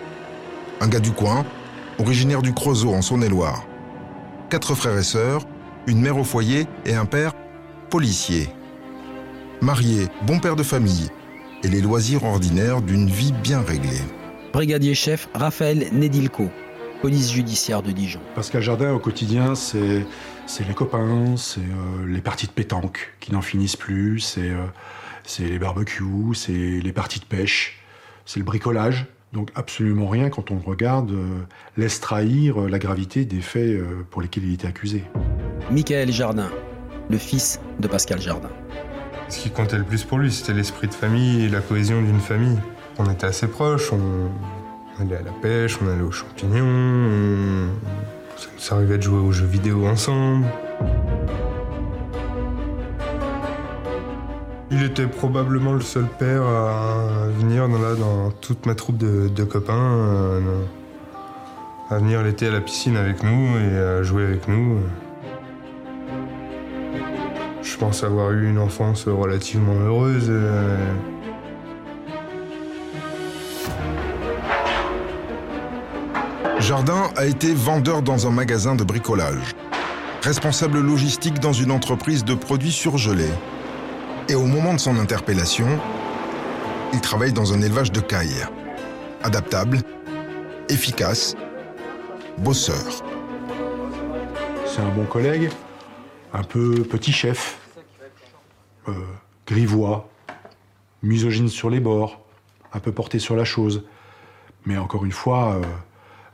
Un 0.81 0.87
gars 0.87 1.01
du 1.01 1.11
coin, 1.11 1.45
originaire 1.99 2.41
du 2.41 2.55
Creusot 2.55 2.95
en 2.95 3.03
Saône-et-Loire. 3.03 3.67
Quatre 4.49 4.77
frères 4.77 4.97
et 4.97 5.03
sœurs, 5.03 5.43
une 5.89 6.01
mère 6.01 6.17
au 6.17 6.23
foyer 6.23 6.67
et 6.87 6.95
un 6.95 7.05
père 7.05 7.33
policier. 7.91 8.49
Marié, 9.61 10.07
bon 10.23 10.39
père 10.39 10.55
de 10.55 10.63
famille 10.63 11.09
et 11.65 11.69
les 11.69 11.81
loisirs 11.81 12.23
ordinaires 12.23 12.81
d'une 12.81 13.11
vie 13.11 13.33
bien 13.43 13.61
réglée. 13.61 14.03
Brigadier 14.53 14.95
chef 14.95 15.29
Raphaël 15.35 15.89
Nedilko, 15.93 16.49
police 17.01 17.33
judiciaire 17.33 17.83
de 17.83 17.93
Dijon. 17.93 18.21
Pascal 18.35 18.63
Jardin, 18.63 18.93
au 18.93 18.99
quotidien, 18.99 19.55
c'est 19.55 20.07
c'est 20.47 20.67
les 20.67 20.75
copains, 20.75 21.37
c'est 21.37 21.61
euh, 21.61 22.07
les 22.07 22.21
parties 22.21 22.47
de 22.47 22.53
pétanque 22.53 23.13
qui 23.21 23.33
n'en 23.33 23.43
finissent 23.43 23.77
plus, 23.77 24.21
c'est 24.21 24.51
euh, 24.51 24.67
c'est 25.25 25.45
les 25.45 25.59
barbecues, 25.59 26.35
c'est 26.35 26.53
les 26.53 26.93
parties 26.93 27.21
de 27.21 27.25
pêche, 27.27 27.81
c'est 28.25 28.41
le 28.41 28.45
bricolage. 28.45 29.07
Donc 29.33 29.51
absolument 29.55 30.09
rien, 30.09 30.31
quand 30.31 30.51
on 30.51 30.55
le 30.55 30.63
regarde, 30.65 31.11
euh, 31.11 31.41
laisse 31.77 32.01
trahir 32.01 32.63
euh, 32.63 32.69
la 32.69 32.79
gravité 32.79 33.27
des 33.27 33.43
faits 33.43 33.69
euh, 33.69 34.07
pour 34.11 34.23
lesquels 34.23 34.45
il 34.45 34.55
était 34.55 34.67
accusé. 34.67 35.05
Michael 35.71 36.11
Jardin, 36.11 36.51
le 37.11 37.19
fils 37.19 37.61
de 37.79 37.89
Pascal 37.89 38.23
Jardin. 38.23 38.49
Ce 39.29 39.41
qui 39.41 39.51
comptait 39.51 39.77
le 39.77 39.85
plus 39.85 40.05
pour 40.05 40.19
lui, 40.19 40.33
c'était 40.33 40.55
l'esprit 40.55 40.89
de 40.89 40.95
famille 40.95 41.45
et 41.45 41.49
la 41.51 41.61
cohésion 41.61 42.01
d'une 42.01 42.21
famille. 42.21 42.57
On 42.97 43.05
était 43.11 43.27
assez 43.27 43.49
proches, 43.49 43.93
on 43.93 44.31
allait 45.03 45.17
à 45.17 45.23
la 45.23 45.33
pêche, 45.33 45.79
on 45.83 45.89
allait 45.89 46.03
aux 46.03 46.11
champignons, 46.11 46.65
on... 46.65 47.69
ça 48.37 48.49
nous 48.55 48.77
arrivait 48.77 48.99
de 48.99 49.03
jouer 49.03 49.19
aux 49.19 49.33
jeux 49.33 49.47
vidéo 49.47 49.87
ensemble. 49.87 50.47
Il 54.71 54.83
était 54.83 55.07
probablement 55.07 55.73
le 55.73 55.81
seul 55.81 56.05
père 56.19 56.43
à 56.43 57.27
venir 57.39 57.69
dans, 57.69 57.79
dans 57.79 58.31
toute 58.33 58.67
ma 58.67 58.75
troupe 58.75 58.99
de, 58.99 59.29
de 59.29 59.45
copains, 59.45 59.75
euh, 59.75 60.41
à 61.91 61.99
venir 61.99 62.23
l'été 62.23 62.49
à 62.49 62.51
la 62.51 62.61
piscine 62.61 62.97
avec 62.97 63.23
nous 63.23 63.59
et 63.59 63.77
à 63.79 64.03
jouer 64.03 64.25
avec 64.25 64.47
nous. 64.47 64.79
Je 67.63 67.77
pense 67.77 68.05
avoir 68.05 68.33
eu 68.33 68.49
une 68.49 68.59
enfance 68.59 69.09
relativement 69.09 69.75
heureuse. 69.75 70.27
euh. 70.29 70.77
Jardin 76.69 77.11
a 77.17 77.25
été 77.25 77.55
vendeur 77.55 78.03
dans 78.03 78.27
un 78.27 78.31
magasin 78.31 78.75
de 78.75 78.85
bricolage, 78.85 79.55
responsable 80.21 80.81
logistique 80.81 81.41
dans 81.41 81.55
une 81.55 81.71
entreprise 81.71 82.27
de 82.27 82.35
produits 82.35 82.73
surgelés. 82.73 83.33
Et 84.29 84.35
au 84.35 84.45
moment 84.45 84.75
de 84.75 84.79
son 84.79 84.99
interpellation, 84.99 85.67
il 86.93 87.01
travaille 87.01 87.33
dans 87.33 87.55
un 87.55 87.63
élevage 87.63 87.91
de 87.91 88.01
cailles. 88.01 88.45
Adaptable, 89.23 89.79
efficace, 90.69 91.37
bosseur. 92.37 93.03
C'est 94.67 94.83
un 94.83 94.95
bon 94.95 95.07
collègue, 95.07 95.49
un 96.35 96.43
peu 96.43 96.83
petit 96.83 97.13
chef, 97.13 97.61
euh, 98.89 98.93
grivois, 99.47 100.11
misogyne 101.03 101.49
sur 101.49 101.71
les 101.71 101.81
bords, 101.81 102.21
un 102.75 102.79
peu 102.79 102.93
porté 102.93 103.19
sur 103.19 103.37
la 103.37 103.45
chose. 103.45 103.85
Mais 104.67 104.77
encore 104.77 105.07
une 105.07 105.13
fois, 105.13 105.55
euh, 105.55 105.63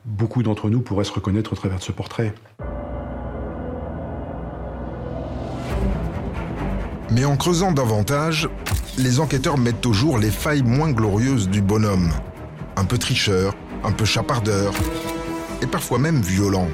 beaucoup 0.05 0.43
d'entre 0.43 0.69
nous 0.71 0.81
pourraient 0.81 1.05
se 1.05 1.13
reconnaître 1.13 1.53
au 1.53 1.57
travers 1.57 1.79
de 1.79 1.83
ce 1.83 1.93
portrait. 1.93 2.35
Mais 7.11 7.25
en 7.25 7.37
creusant 7.37 7.73
davantage, 7.73 8.49
les 8.99 9.21
enquêteurs 9.21 9.59
mettent 9.59 9.87
au 9.87 9.93
jour 9.93 10.19
les 10.19 10.31
failles 10.31 10.63
moins 10.63 10.91
glorieuses 10.91 11.49
du 11.49 11.61
bonhomme. 11.63 12.11
Un 12.77 12.85
peu 12.85 12.99
tricheur, 12.99 13.55
un 13.85 13.93
peu 13.93 14.05
chapardeur, 14.05 14.73
et 15.63 15.67
parfois 15.67 15.99
même 15.99 16.21
violent. 16.21 16.69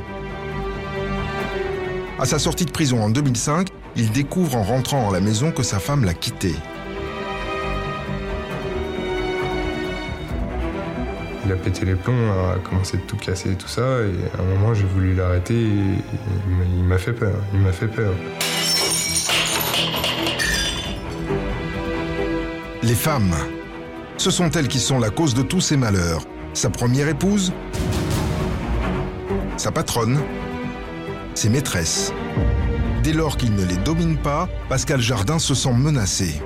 À 2.19 2.25
sa 2.25 2.39
sortie 2.39 2.65
de 2.65 2.71
prison 2.71 3.03
en 3.03 3.11
2005, 3.11 3.69
il 3.97 4.11
découvre 4.13 4.57
en 4.57 4.63
rentrant 4.63 5.11
à 5.11 5.13
la 5.13 5.21
maison 5.21 5.53
que 5.53 5.63
sa 5.63 5.79
femme 5.79 6.05
l'a 6.05 6.15
quitté. 6.15 6.55
Il 11.51 11.55
a 11.55 11.57
pété 11.57 11.85
les 11.85 11.97
plombs, 11.97 12.31
a 12.55 12.61
commencé 12.61 12.97
de 12.97 13.03
tout 13.03 13.17
casser 13.17 13.51
et 13.51 13.55
tout 13.57 13.67
ça, 13.67 13.83
et 13.83 14.39
à 14.39 14.41
un 14.41 14.45
moment 14.55 14.73
j'ai 14.73 14.85
voulu 14.85 15.17
l'arrêter 15.17 15.57
et 15.57 15.67
il 15.67 16.55
m'a- 16.57 16.65
il 16.77 16.85
m'a 16.85 16.97
fait 16.97 17.13
peur, 17.13 17.35
il 17.53 17.59
m'a 17.59 17.73
fait 17.73 17.89
peur. 17.89 18.13
Les 22.85 22.95
femmes. 22.95 23.35
Ce 24.17 24.31
sont 24.31 24.49
elles 24.53 24.69
qui 24.69 24.79
sont 24.79 25.01
la 25.01 25.11
cause 25.11 25.35
de 25.35 25.43
tous 25.43 25.61
ses 25.61 25.77
malheurs. 25.77 26.23
Sa 26.53 26.71
première 26.71 27.09
épouse, 27.09 27.53
sa 29.57 29.73
patronne, 29.73 30.21
ses 31.35 31.49
maîtresses. 31.49 32.13
Dès 33.03 33.13
lors 33.13 33.37
qu'il 33.37 33.57
ne 33.57 33.65
les 33.65 33.77
domine 33.79 34.19
pas, 34.19 34.49
Pascal 34.69 35.01
Jardin 35.01 35.41
se 35.41 35.57
sent 35.57 35.73
menacé. 35.73 36.41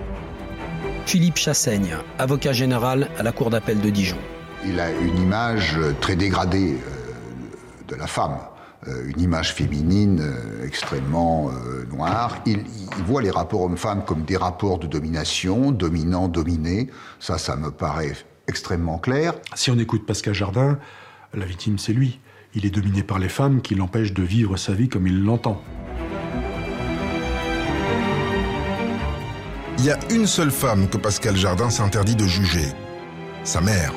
Philippe 1.05 1.37
Chassaigne, 1.37 1.95
avocat 2.19 2.55
général 2.55 3.11
à 3.19 3.23
la 3.23 3.33
Cour 3.33 3.51
d'appel 3.51 3.83
de 3.83 3.91
Dijon. 3.91 4.17
Il 4.67 4.81
a 4.81 4.91
une 4.91 5.19
image 5.19 5.77
euh, 5.77 5.93
très 6.01 6.17
dégradée 6.17 6.75
euh, 6.75 7.89
de 7.89 7.95
la 7.95 8.07
femme, 8.07 8.39
euh, 8.89 9.11
une 9.15 9.21
image 9.21 9.53
féminine 9.53 10.21
euh, 10.23 10.67
extrêmement 10.67 11.51
euh, 11.51 11.85
noire. 11.87 12.39
Il, 12.47 12.65
il 12.97 13.05
voit 13.05 13.21
les 13.21 13.31
rapports 13.31 13.63
hommes-femmes 13.63 14.05
comme 14.05 14.23
des 14.23 14.37
rapports 14.37 14.79
de 14.79 14.87
domination, 14.87 15.71
dominant-dominé. 15.71 16.89
Ça, 17.21 17.37
ça 17.39 17.57
me 17.57 17.71
paraît 17.71 18.17
extrêmement 18.49 18.99
clair. 18.99 19.35
Si 19.55 19.71
on 19.71 19.79
écoute 19.79 20.07
Pascal 20.07 20.35
Jardin, 20.35 20.79
la 21.35 21.45
victime 21.45 21.79
c'est 21.79 21.93
lui. 21.93 22.21
Il 22.55 22.65
est 22.65 22.71
dominé 22.71 23.03
par 23.03 23.19
les 23.19 23.29
femmes 23.29 23.61
qui 23.61 23.75
l'empêchent 23.75 24.15
de 24.15 24.23
vivre 24.23 24.57
sa 24.57 24.73
vie 24.73 24.89
comme 24.89 25.07
il 25.07 25.25
l'entend. 25.25 25.61
Il 29.79 29.85
y 29.85 29.91
a 29.91 29.99
une 30.11 30.27
seule 30.27 30.53
femme 30.53 30.89
que 30.89 30.97
Pascal 30.97 31.37
Jardin 31.37 31.69
s'interdit 31.69 32.17
de 32.17 32.27
juger. 32.27 32.69
Sa 33.43 33.61
mère. 33.61 33.93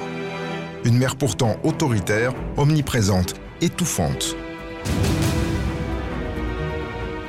Une 0.86 0.98
mère 0.98 1.16
pourtant 1.16 1.58
autoritaire, 1.64 2.34
omniprésente, 2.56 3.36
étouffante. 3.62 4.36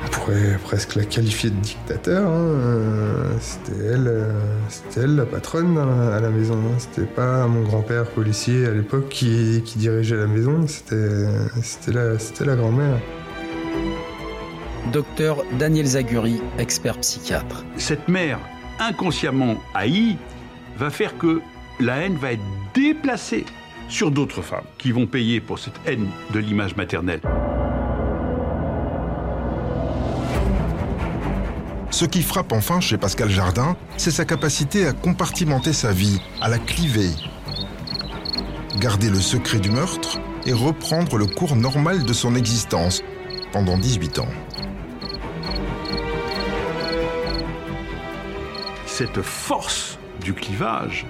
On 0.04 0.08
pourrait 0.10 0.58
presque 0.62 0.94
la 0.94 1.04
qualifier 1.04 1.50
de 1.50 1.56
dictateur. 1.56 2.28
hein, 2.28 2.32
euh, 2.36 3.24
C'était 3.40 3.84
elle, 3.84 4.06
euh, 4.08 4.32
c'était 4.68 5.00
elle 5.00 5.16
la 5.16 5.26
patronne 5.26 5.74
la- 5.76 6.16
à 6.16 6.20
la 6.20 6.30
maison. 6.30 6.54
hein. 6.56 6.76
C'était 6.78 7.06
pas 7.06 7.46
mon 7.46 7.62
grand-père 7.62 8.04
policier 8.10 8.66
à 8.66 8.70
l'époque 8.70 9.08
qui, 9.08 9.62
qui 9.64 9.78
dirigeait 9.78 10.16
la 10.16 10.26
maison. 10.26 10.66
C'était, 10.66 11.26
c'était 11.62 11.92
la, 11.92 12.18
c'était 12.18 12.44
la 12.44 12.56
grand-mère. 12.56 12.98
Docteur 14.92 15.42
Daniel 15.58 15.86
Zaguri, 15.86 16.40
expert 16.58 16.98
psychiatre. 17.00 17.64
Cette 17.76 18.08
mère 18.08 18.38
inconsciemment 18.78 19.56
haïe 19.74 20.16
va 20.78 20.88
faire 20.90 21.18
que 21.18 21.40
la 21.80 21.96
haine 21.98 22.16
va 22.16 22.32
être 22.32 22.42
déplacée 22.74 23.44
sur 23.88 24.10
d'autres 24.10 24.42
femmes 24.42 24.64
qui 24.78 24.92
vont 24.92 25.06
payer 25.06 25.40
pour 25.40 25.58
cette 25.58 25.80
haine 25.86 26.08
de 26.32 26.38
l'image 26.38 26.76
maternelle. 26.76 27.20
Ce 31.90 32.04
qui 32.04 32.22
frappe 32.22 32.52
enfin 32.52 32.80
chez 32.80 32.98
Pascal 32.98 33.30
Jardin, 33.30 33.76
c'est 33.96 34.10
sa 34.10 34.24
capacité 34.24 34.86
à 34.86 34.92
compartimenter 34.92 35.72
sa 35.72 35.92
vie, 35.92 36.20
à 36.40 36.48
la 36.48 36.58
cliver. 36.58 37.10
Garder 38.78 39.08
le 39.08 39.20
secret 39.20 39.58
du 39.58 39.70
meurtre 39.70 40.18
et 40.46 40.52
reprendre 40.52 41.16
le 41.16 41.26
cours 41.26 41.56
normal 41.56 42.04
de 42.04 42.12
son 42.12 42.34
existence 42.34 43.02
pendant 43.52 43.78
18 43.78 44.18
ans. 44.18 44.28
Cette 48.86 49.22
force 49.22 49.98
du 50.20 50.34
clivage, 50.34 51.06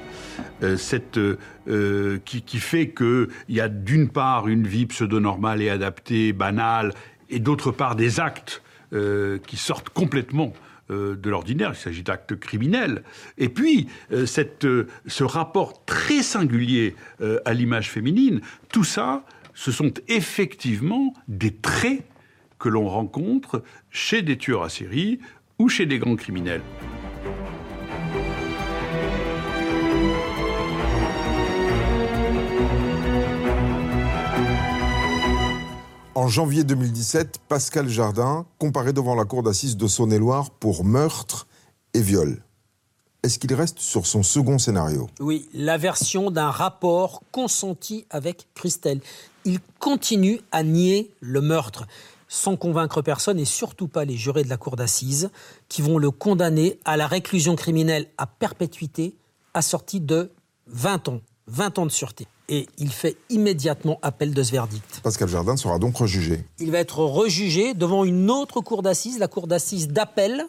cette, 0.76 1.18
euh, 1.18 2.18
qui, 2.24 2.42
qui, 2.42 2.58
fait 2.58 2.90
qu'il 2.90 3.28
y 3.48 3.60
a 3.60 3.68
d'une 3.68 4.08
part 4.08 4.48
une 4.48 4.66
vie 4.66 4.86
pseudo-normale 4.86 5.62
et 5.62 5.70
adaptée, 5.70 6.32
banale, 6.32 6.92
et 7.30 7.38
d'autre 7.38 7.70
part 7.70 7.96
des 7.96 8.20
actes 8.20 8.62
euh, 8.94 9.38
qui 9.46 9.58
sortent 9.58 9.90
complètement 9.90 10.54
euh, 10.90 11.14
de 11.14 11.28
l'ordinaire, 11.28 11.72
il 11.74 11.76
s'agit 11.76 12.02
d'actes 12.02 12.38
criminels. 12.38 13.02
Et 13.36 13.50
puis, 13.50 13.88
euh, 14.12 14.24
cette, 14.24 14.66
ce 15.06 15.24
rapport 15.24 15.84
très 15.84 16.22
singulier 16.22 16.96
à 17.44 17.52
l'image 17.52 17.90
féminine, 17.90 18.40
tout 18.72 18.84
ça, 18.84 19.24
ce 19.52 19.72
sont 19.72 19.92
effectivement 20.08 21.12
des 21.26 21.54
traits 21.54 22.02
que 22.58 22.70
l'on 22.70 22.88
rencontre 22.88 23.62
chez 23.90 24.22
des 24.22 24.38
tueurs 24.38 24.62
à 24.62 24.68
série 24.70 25.20
ou 25.58 25.68
chez 25.68 25.84
des 25.84 25.98
grands 25.98 26.16
criminels. 26.16 26.62
En 36.18 36.26
janvier 36.26 36.64
2017, 36.64 37.38
Pascal 37.48 37.88
Jardin 37.88 38.44
comparaît 38.58 38.92
devant 38.92 39.14
la 39.14 39.24
cour 39.24 39.44
d'assises 39.44 39.76
de 39.76 39.86
Saône-et-Loire 39.86 40.50
pour 40.50 40.84
meurtre 40.84 41.46
et 41.94 42.00
viol. 42.00 42.42
Est-ce 43.22 43.38
qu'il 43.38 43.54
reste 43.54 43.78
sur 43.78 44.04
son 44.04 44.24
second 44.24 44.58
scénario? 44.58 45.08
Oui, 45.20 45.48
la 45.54 45.76
version 45.76 46.32
d'un 46.32 46.50
rapport 46.50 47.22
consenti 47.30 48.04
avec 48.10 48.48
Christelle. 48.54 49.00
Il 49.44 49.60
continue 49.78 50.40
à 50.50 50.64
nier 50.64 51.14
le 51.20 51.40
meurtre, 51.40 51.86
sans 52.26 52.56
convaincre 52.56 53.00
personne 53.00 53.38
et 53.38 53.44
surtout 53.44 53.86
pas 53.86 54.04
les 54.04 54.16
jurés 54.16 54.42
de 54.42 54.48
la 54.48 54.56
cour 54.56 54.74
d'assises, 54.74 55.30
qui 55.68 55.82
vont 55.82 55.98
le 55.98 56.10
condamner 56.10 56.80
à 56.84 56.96
la 56.96 57.06
réclusion 57.06 57.54
criminelle 57.54 58.08
à 58.18 58.26
perpétuité, 58.26 59.14
assortie 59.54 60.00
de 60.00 60.32
20 60.66 61.10
ans, 61.10 61.20
20 61.48 61.78
ans 61.78 61.86
de 61.86 61.90
sûreté 61.90 62.26
et 62.48 62.66
il 62.78 62.90
fait 62.90 63.16
immédiatement 63.28 63.98
appel 64.02 64.32
de 64.32 64.42
ce 64.42 64.52
verdict. 64.52 65.00
Pascal 65.02 65.28
Jardin 65.28 65.56
sera 65.56 65.78
donc 65.78 65.96
rejugé. 65.96 66.44
Il 66.58 66.70
va 66.70 66.78
être 66.78 67.00
rejugé 67.00 67.74
devant 67.74 68.04
une 68.04 68.30
autre 68.30 68.60
cour 68.60 68.82
d'assises, 68.82 69.18
la 69.18 69.28
cour 69.28 69.46
d'assises 69.46 69.88
d'appel 69.88 70.46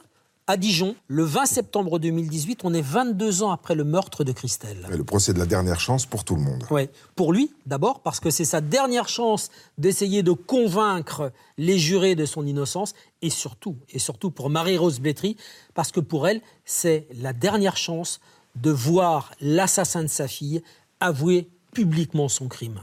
à 0.48 0.58
Dijon, 0.58 0.96
le 1.08 1.24
20 1.24 1.46
septembre 1.46 2.00
2018. 2.00 2.62
On 2.64 2.74
est 2.74 2.82
22 2.82 3.44
ans 3.44 3.52
après 3.52 3.76
le 3.76 3.84
meurtre 3.84 4.24
de 4.24 4.32
Christelle. 4.32 4.88
Et 4.92 4.98
le 4.98 5.04
procès 5.04 5.32
de 5.32 5.38
la 5.38 5.46
dernière 5.46 5.80
chance 5.80 6.08
pour 6.08 6.24
tout 6.24 6.36
le 6.36 6.42
monde. 6.42 6.66
Oui, 6.72 6.90
pour 7.16 7.34
lui 7.34 7.52
d'abord, 7.68 8.00
parce 8.00 8.20
que 8.20 8.32
c'est 8.32 8.46
sa 8.46 8.60
dernière 8.62 9.10
chance 9.10 9.50
d'essayer 9.78 10.24
de 10.24 10.32
convaincre 10.32 11.32
les 11.58 11.78
jurés 11.78 12.16
de 12.16 12.26
son 12.26 12.48
innocence, 12.48 12.94
et 13.22 13.30
surtout, 13.30 13.76
et 13.92 14.00
surtout 14.00 14.32
pour 14.32 14.50
Marie-Rose 14.50 15.00
Blétry, 15.02 15.38
parce 15.76 15.92
que 15.92 16.00
pour 16.00 16.28
elle, 16.28 16.42
c'est 16.66 17.08
la 17.14 17.34
dernière 17.34 17.78
chance 17.78 18.20
de 18.56 18.72
voir 18.72 19.32
l'assassin 19.42 20.02
de 20.02 20.08
sa 20.08 20.28
fille 20.28 20.64
avouer 21.02 21.50
publiquement 21.74 22.28
son 22.28 22.48
crime. 22.48 22.82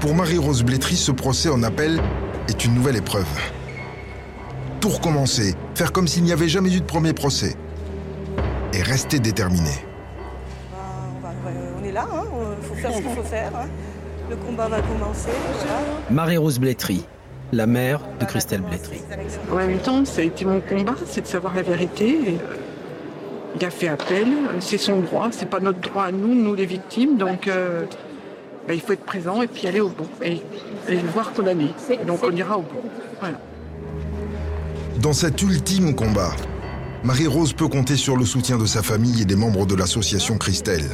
Pour 0.00 0.14
Marie-Rose 0.14 0.62
Blétry, 0.62 0.94
ce 0.94 1.10
procès 1.10 1.48
en 1.48 1.64
appel 1.64 2.00
est 2.48 2.64
une 2.64 2.74
nouvelle 2.74 2.94
épreuve. 2.94 3.26
Tout 4.80 4.90
recommencer, 4.90 5.56
faire 5.74 5.90
comme 5.92 6.06
s'il 6.06 6.22
n'y 6.22 6.30
avait 6.30 6.48
jamais 6.48 6.72
eu 6.72 6.80
de 6.80 6.86
premier 6.86 7.12
procès. 7.12 7.56
Et 8.72 8.82
rester 8.82 9.18
déterminé. 9.18 9.72
on 11.80 11.84
est 11.84 11.90
là, 11.90 12.06
il 12.12 12.16
hein, 12.16 12.56
faut 12.62 12.74
faire 12.74 12.92
ce 12.92 12.98
qu'il 12.98 13.10
faut 13.10 13.22
faire. 13.24 13.56
Hein. 13.56 13.66
Le 14.28 14.36
combat 14.36 14.68
va 14.68 14.80
commencer. 14.80 15.30
Marie-Rose 16.10 16.58
Blétry, 16.58 17.04
la 17.52 17.66
mère 17.66 18.00
de 18.18 18.24
Christelle 18.24 18.62
Blétry. 18.62 19.00
En 19.52 19.56
même 19.56 19.78
temps, 19.78 20.04
ça 20.04 20.20
a 20.20 20.24
été 20.24 20.44
mon 20.44 20.60
combat, 20.60 20.94
c'est 21.06 21.20
de 21.20 21.26
savoir 21.26 21.54
la 21.54 21.62
vérité. 21.62 22.38
il 23.54 23.64
a 23.64 23.70
fait 23.70 23.88
appel, 23.88 24.26
c'est 24.60 24.78
son 24.78 25.00
droit, 25.00 25.28
c'est 25.30 25.48
pas 25.48 25.60
notre 25.60 25.80
droit 25.80 26.04
à 26.04 26.12
nous, 26.12 26.34
nous 26.34 26.54
les 26.54 26.66
victimes, 26.66 27.16
donc 27.16 27.46
euh, 27.46 27.84
ben, 28.66 28.74
il 28.74 28.80
faut 28.80 28.92
être 28.94 29.04
présent 29.04 29.42
et 29.42 29.46
puis 29.46 29.68
aller 29.68 29.80
au 29.80 29.88
bout 29.88 30.08
et, 30.22 30.42
et 30.88 30.96
voir 31.14 31.32
qu'on 31.32 31.46
a 31.46 31.54
mis. 31.54 31.72
Donc 32.06 32.20
on 32.24 32.34
ira 32.34 32.58
au 32.58 32.62
bout. 32.62 32.90
Voilà. 33.20 33.38
Dans 35.00 35.12
cet 35.12 35.40
ultime 35.42 35.94
combat, 35.94 36.32
Marie-Rose 37.04 37.52
peut 37.52 37.68
compter 37.68 37.96
sur 37.96 38.16
le 38.16 38.24
soutien 38.24 38.58
de 38.58 38.66
sa 38.66 38.82
famille 38.82 39.22
et 39.22 39.24
des 39.24 39.36
membres 39.36 39.66
de 39.66 39.76
l'association 39.76 40.36
Christelle. 40.36 40.88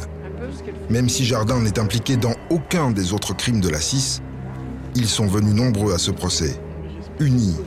Même 0.89 1.09
si 1.09 1.25
Jardin 1.25 1.59
n'est 1.59 1.79
impliqué 1.79 2.17
dans 2.17 2.35
aucun 2.49 2.91
des 2.91 3.13
autres 3.13 3.35
crimes 3.35 3.61
de 3.61 3.69
la 3.69 3.79
CIS, 3.79 4.21
ils 4.95 5.07
sont 5.07 5.27
venus 5.27 5.53
nombreux 5.53 5.93
à 5.93 5.97
ce 5.97 6.11
procès, 6.11 6.59
unis 7.19 7.57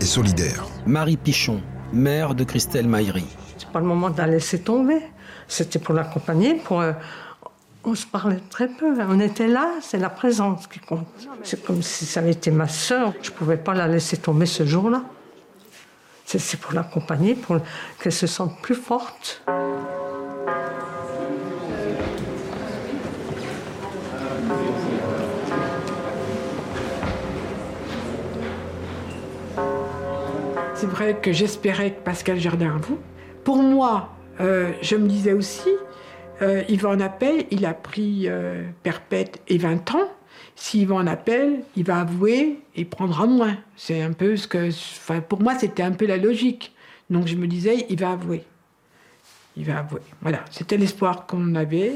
et 0.00 0.04
solidaires. 0.04 0.66
Marie 0.86 1.16
Pichon, 1.16 1.60
mère 1.92 2.34
de 2.34 2.44
Christelle 2.44 2.86
Maillery. 2.86 3.26
C'est 3.58 3.70
pas 3.70 3.80
le 3.80 3.86
moment 3.86 4.10
de 4.10 4.18
la 4.18 4.26
laisser 4.26 4.60
tomber. 4.60 5.00
C'était 5.48 5.78
pour 5.78 5.94
l'accompagner, 5.94 6.54
pour. 6.54 6.80
Euh, 6.80 6.92
on 7.84 7.94
se 7.94 8.06
parlait 8.06 8.40
très 8.50 8.68
peu. 8.68 8.94
On 9.08 9.20
était 9.20 9.46
là, 9.48 9.68
c'est 9.82 9.98
la 9.98 10.08
présence 10.08 10.66
qui 10.66 10.78
compte. 10.78 11.06
C'est 11.42 11.62
comme 11.64 11.82
si 11.82 12.06
ça 12.06 12.20
avait 12.20 12.30
été 12.32 12.50
ma 12.50 12.68
sœur. 12.68 13.12
Je 13.22 13.30
pouvais 13.30 13.58
pas 13.58 13.74
la 13.74 13.86
laisser 13.86 14.16
tomber 14.16 14.46
ce 14.46 14.64
jour-là. 14.64 15.02
C'est 16.24 16.58
pour 16.58 16.72
l'accompagner, 16.72 17.34
pour 17.34 17.58
qu'elle 18.00 18.12
se 18.12 18.26
sente 18.26 18.60
plus 18.62 18.74
forte. 18.74 19.42
C'est 30.84 30.90
vrai 30.90 31.18
que 31.18 31.32
j'espérais 31.32 31.92
que 31.92 32.02
Pascal 32.02 32.38
Jardin 32.38 32.76
vous. 32.76 32.98
Pour 33.42 33.62
moi, 33.62 34.10
euh, 34.40 34.70
je 34.82 34.96
me 34.96 35.08
disais 35.08 35.32
aussi, 35.32 35.70
euh, 36.42 36.62
il 36.68 36.78
va 36.78 36.90
en 36.90 37.00
appel, 37.00 37.46
il 37.50 37.64
a 37.64 37.72
pris 37.72 38.24
euh, 38.26 38.64
perpète 38.82 39.40
et 39.48 39.56
20 39.56 39.94
ans. 39.94 40.12
S'il 40.56 40.88
va 40.88 40.96
en 40.96 41.06
appel, 41.06 41.62
il 41.74 41.84
va 41.84 42.00
avouer 42.00 42.58
et 42.76 42.84
prendra 42.84 43.26
moins. 43.26 43.56
C'est 43.76 44.02
un 44.02 44.12
peu 44.12 44.36
ce 44.36 44.46
que. 44.46 44.68
Enfin, 44.68 45.22
pour 45.22 45.40
moi, 45.40 45.54
c'était 45.58 45.82
un 45.82 45.92
peu 45.92 46.04
la 46.04 46.18
logique. 46.18 46.74
Donc 47.08 47.28
je 47.28 47.36
me 47.36 47.46
disais, 47.46 47.86
il 47.88 47.98
va 47.98 48.10
avouer. 48.10 48.44
Il 49.56 49.64
va 49.64 49.78
avouer. 49.78 50.02
Voilà, 50.20 50.44
c'était 50.50 50.76
l'espoir 50.76 51.26
qu'on 51.26 51.54
avait. 51.54 51.94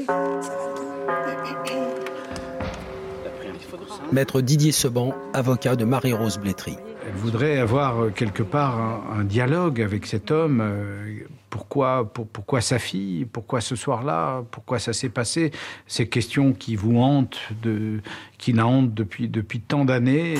Maître 4.11 4.41
Didier 4.41 4.71
Seban, 4.71 5.13
avocat 5.35 5.75
de 5.75 5.85
Marie-Rose 5.85 6.39
Blétry. 6.39 6.75
Elle 7.05 7.13
voudrait 7.13 7.57
avoir 7.57 8.03
euh, 8.03 8.09
quelque 8.09 8.43
part 8.43 9.03
un, 9.11 9.23
dialogue 9.23 9.81
avec 9.81 10.05
cet 10.05 10.31
homme. 10.31 10.61
Euh, 10.61 11.19
pourquoi, 11.49 12.11
pourquoi 12.13 12.61
sa 12.61 12.77
fille 12.77 13.25
Pourquoi 13.25 13.61
ce 13.61 13.75
soir-là 13.75 14.43
Pourquoi 14.51 14.79
ça 14.79 14.93
s'est 14.93 15.09
passé 15.09 15.51
Ces 15.87 16.07
questions 16.07 16.53
qui 16.53 16.75
vous 16.75 16.99
hantent, 16.99 17.39
de, 17.63 18.01
qui 18.37 18.53
la 18.53 18.67
hantent 18.67 18.93
depuis, 18.93 19.27
depuis 19.27 19.59
tant 19.59 19.85
d'années. 19.85 20.35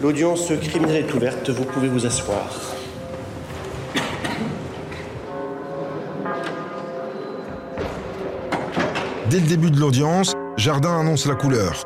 L'audience 0.00 0.52
criminelle 0.62 1.04
est 1.04 1.14
ouverte, 1.14 1.50
vous 1.50 1.64
pouvez 1.64 1.88
vous 1.88 2.06
asseoir. 2.06 2.48
Dès 9.28 9.40
le 9.40 9.46
début 9.46 9.72
de 9.72 9.80
l'audience, 9.80 10.34
Jardin 10.56 11.00
annonce 11.00 11.26
la 11.26 11.34
couleur. 11.34 11.82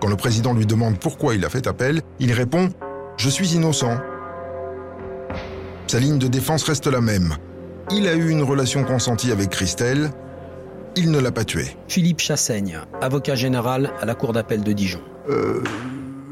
Quand 0.00 0.08
le 0.08 0.16
président 0.16 0.54
lui 0.54 0.64
demande 0.64 0.98
pourquoi 0.98 1.34
il 1.34 1.44
a 1.44 1.50
fait 1.50 1.66
appel, 1.66 2.00
il 2.18 2.32
répond⁇ 2.32 2.66
Je 3.18 3.28
suis 3.28 3.54
innocent⁇ 3.54 3.94
Sa 5.86 6.00
ligne 6.00 6.18
de 6.18 6.28
défense 6.28 6.64
reste 6.64 6.86
la 6.86 7.02
même. 7.02 7.34
Il 7.90 8.08
a 8.08 8.14
eu 8.14 8.30
une 8.30 8.42
relation 8.42 8.84
consentie 8.84 9.30
avec 9.30 9.50
Christelle, 9.50 10.10
il 10.96 11.10
ne 11.10 11.18
l'a 11.18 11.30
pas 11.30 11.44
tué. 11.44 11.76
Philippe 11.88 12.20
Chassaigne, 12.20 12.80
avocat 13.02 13.34
général 13.34 13.92
à 14.00 14.06
la 14.06 14.14
Cour 14.14 14.32
d'appel 14.32 14.62
de 14.62 14.72
Dijon. 14.72 15.00
Euh, 15.28 15.62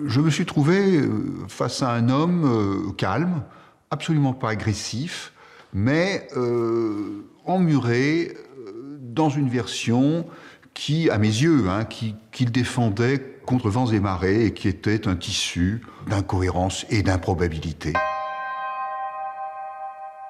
je 0.07 0.21
me 0.21 0.31
suis 0.31 0.47
trouvé 0.47 0.97
euh, 0.99 1.11
face 1.49 1.83
à 1.83 1.91
un 1.93 2.09
homme 2.09 2.45
euh, 2.45 2.93
calme, 2.93 3.43
absolument 3.91 4.33
pas 4.33 4.51
agressif, 4.51 5.33
mais 5.73 6.29
euh, 6.37 7.25
emmuré 7.47 8.37
euh, 8.67 8.99
dans 9.01 9.29
une 9.29 9.49
version 9.49 10.27
qui, 10.75 11.11
à 11.11 11.19
mes 11.19 11.29
yeux, 11.29 11.69
hein, 11.69 11.85
qui- 11.85 12.15
qu'il 12.33 12.51
défendait 12.51 13.38
contre 13.47 13.69
vents 13.71 13.87
et 13.91 14.01
marées 14.01 14.47
et 14.47 14.55
qui 14.55 14.69
était 14.69 15.07
un 15.09 15.17
tissu 15.17 15.83
d'incohérence 16.09 16.87
et 16.91 17.03
d'improbabilité. 17.03 17.93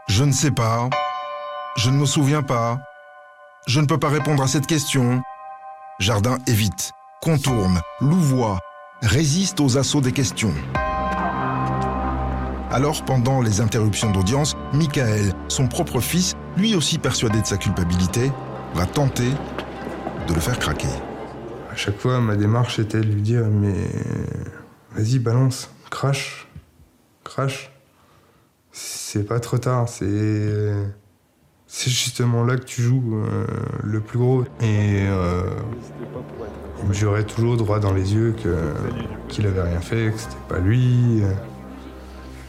Je 0.08 0.24
ne 0.24 0.32
sais 0.32 0.50
pas. 0.50 0.88
Je 1.76 1.90
ne 1.90 1.96
me 1.96 2.06
souviens 2.06 2.42
pas. 2.42 2.80
Je 3.66 3.80
ne 3.80 3.86
peux 3.86 3.98
pas 3.98 4.08
répondre 4.08 4.42
à 4.42 4.48
cette 4.48 4.66
question. 4.66 5.22
Jardin 6.00 6.38
évite, 6.48 6.92
contourne, 7.22 7.80
louvoie, 8.00 8.58
résiste 9.02 9.60
aux 9.60 9.78
assauts 9.78 10.00
des 10.00 10.12
questions. 10.12 10.54
Alors, 12.70 13.04
pendant 13.04 13.42
les 13.42 13.60
interruptions 13.60 14.10
d'audience, 14.10 14.56
Michael, 14.72 15.34
son 15.48 15.68
propre 15.68 16.00
fils, 16.00 16.34
lui 16.56 16.74
aussi 16.74 16.98
persuadé 16.98 17.40
de 17.40 17.46
sa 17.46 17.58
culpabilité, 17.58 18.32
va 18.74 18.86
tenter 18.86 19.28
de 20.28 20.34
le 20.34 20.40
faire 20.40 20.58
craquer. 20.58 20.88
À 21.70 21.76
chaque 21.76 21.98
fois, 21.98 22.20
ma 22.20 22.36
démarche 22.36 22.78
était 22.78 23.00
de 23.00 23.06
lui 23.06 23.22
dire 23.22 23.44
Mais 23.46 23.74
vas-y, 24.94 25.18
balance, 25.18 25.70
crache, 25.90 26.48
crache. 27.24 27.70
C'est 28.70 29.26
pas 29.26 29.40
trop 29.40 29.58
tard, 29.58 29.88
c'est. 29.88 30.72
C'est 31.74 31.88
justement 31.90 32.44
là 32.44 32.56
que 32.58 32.64
tu 32.64 32.82
joues 32.82 33.14
euh, 33.14 33.46
le 33.82 34.00
plus 34.00 34.18
gros. 34.18 34.42
Et 34.60 35.06
euh, 35.08 35.44
il 36.82 36.88
me 36.90 36.92
jurait 36.92 37.24
toujours 37.24 37.56
droit 37.56 37.78
dans 37.78 37.94
les 37.94 38.12
yeux 38.14 38.34
que 38.42 38.54
qu'il 39.28 39.46
avait 39.46 39.62
rien 39.62 39.80
fait, 39.80 40.12
que 40.12 40.18
c'était 40.18 40.36
pas 40.50 40.58
lui. 40.58 41.22
euh, 41.22 41.32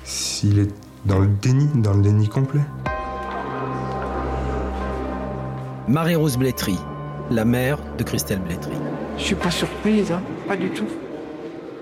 S'il 0.03 0.59
est 0.59 0.69
dans 1.05 1.19
le 1.19 1.27
déni, 1.27 1.69
dans 1.75 1.93
le 1.93 2.01
déni 2.01 2.27
complet. 2.27 2.59
Marie-Rose 5.87 6.37
Blétry, 6.37 6.77
la 7.31 7.45
mère 7.45 7.79
de 7.97 8.03
Christelle 8.03 8.39
Blétry. 8.39 8.75
Je 9.17 9.23
suis 9.23 9.35
pas 9.35 9.51
surprise, 9.51 10.11
hein, 10.11 10.21
pas 10.49 10.57
du 10.57 10.69
tout. 10.71 10.87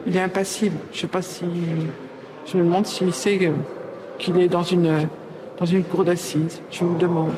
Il 0.06 0.16
est 0.16 0.22
impassible. 0.22 0.78
Je 0.94 1.00
sais 1.00 1.08
pas 1.08 1.24
si. 1.24 1.46
Je 2.46 2.58
me 2.58 2.64
demande 2.64 2.86
s'il 2.86 3.12
sait 3.16 3.52
qu'il 4.20 4.40
est 4.40 4.48
dans 4.48 4.64
une, 4.64 5.08
dans 5.62 5.68
une 5.68 5.84
cour 5.84 6.04
d'assises. 6.04 6.60
Je 6.72 6.84
me 6.84 6.98
demande. 6.98 7.34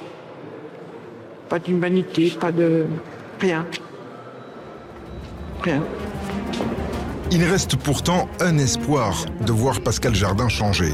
Pas 1.50 1.60
d'humanité, 1.60 2.32
pas 2.40 2.54
de. 2.54 2.86
Rien. 3.42 3.66
Rien. 5.62 5.84
Il 7.32 7.44
reste 7.44 7.76
pourtant 7.76 8.30
un 8.40 8.58
espoir 8.58 9.26
de 9.46 9.52
voir 9.52 9.82
Pascal 9.82 10.16
Jardin 10.16 10.48
changer. 10.48 10.94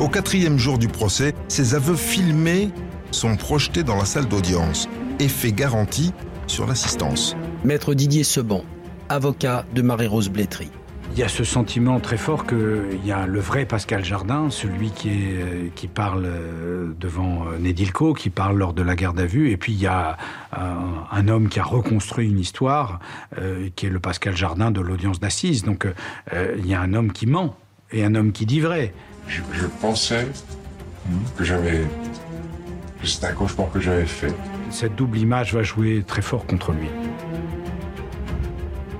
Au 0.00 0.08
quatrième 0.08 0.58
jour 0.58 0.78
du 0.78 0.88
procès, 0.88 1.32
ses 1.46 1.76
aveux 1.76 1.94
filmés 1.94 2.70
sont 3.12 3.36
projetés 3.36 3.84
dans 3.84 3.96
la 3.96 4.04
salle 4.04 4.26
d'audience. 4.26 4.88
Effet 5.20 5.52
garanti 5.52 6.12
sur 6.48 6.66
l'assistance. 6.66 7.36
Maître 7.64 7.94
Didier 7.94 8.24
Seban, 8.24 8.64
avocat 9.08 9.64
de 9.74 9.82
Marie-Rose 9.82 10.28
Blétry. 10.28 10.70
Il 11.18 11.22
y 11.22 11.24
a 11.24 11.28
ce 11.28 11.42
sentiment 11.42 11.98
très 11.98 12.16
fort 12.16 12.46
qu'il 12.46 13.04
y 13.04 13.10
a 13.10 13.26
le 13.26 13.40
vrai 13.40 13.64
Pascal 13.64 14.04
Jardin, 14.04 14.50
celui 14.50 14.92
qui, 14.92 15.08
est, 15.08 15.42
euh, 15.42 15.68
qui 15.74 15.88
parle 15.88 16.22
euh, 16.24 16.92
devant 16.96 17.44
euh, 17.48 17.58
Nedilco, 17.58 18.14
qui 18.14 18.30
parle 18.30 18.56
lors 18.56 18.72
de 18.72 18.82
la 18.82 18.94
garde 18.94 19.18
à 19.18 19.26
vue, 19.26 19.50
et 19.50 19.56
puis 19.56 19.72
il 19.72 19.80
y 19.80 19.88
a 19.88 20.16
un 20.52 21.26
homme 21.26 21.48
qui 21.48 21.58
a 21.58 21.64
reconstruit 21.64 22.28
une 22.28 22.38
histoire, 22.38 23.00
euh, 23.36 23.68
qui 23.74 23.86
est 23.86 23.90
le 23.90 23.98
Pascal 23.98 24.36
Jardin 24.36 24.70
de 24.70 24.80
l'audience 24.80 25.18
d'assises. 25.18 25.64
Donc 25.64 25.86
euh, 25.86 26.54
il 26.56 26.68
y 26.68 26.74
a 26.74 26.80
un 26.80 26.94
homme 26.94 27.10
qui 27.10 27.26
ment 27.26 27.56
et 27.90 28.04
un 28.04 28.14
homme 28.14 28.30
qui 28.30 28.46
dit 28.46 28.60
vrai. 28.60 28.94
Je, 29.26 29.40
je 29.52 29.66
pensais 29.66 30.28
que 31.36 31.42
j'avais. 31.42 31.84
c'était 33.02 33.26
un 33.26 33.32
cauchemar 33.32 33.72
que 33.72 33.80
j'avais 33.80 34.06
fait. 34.06 34.32
Cette 34.70 34.94
double 34.94 35.18
image 35.18 35.52
va 35.52 35.64
jouer 35.64 36.04
très 36.06 36.22
fort 36.22 36.46
contre 36.46 36.70
lui. 36.70 36.86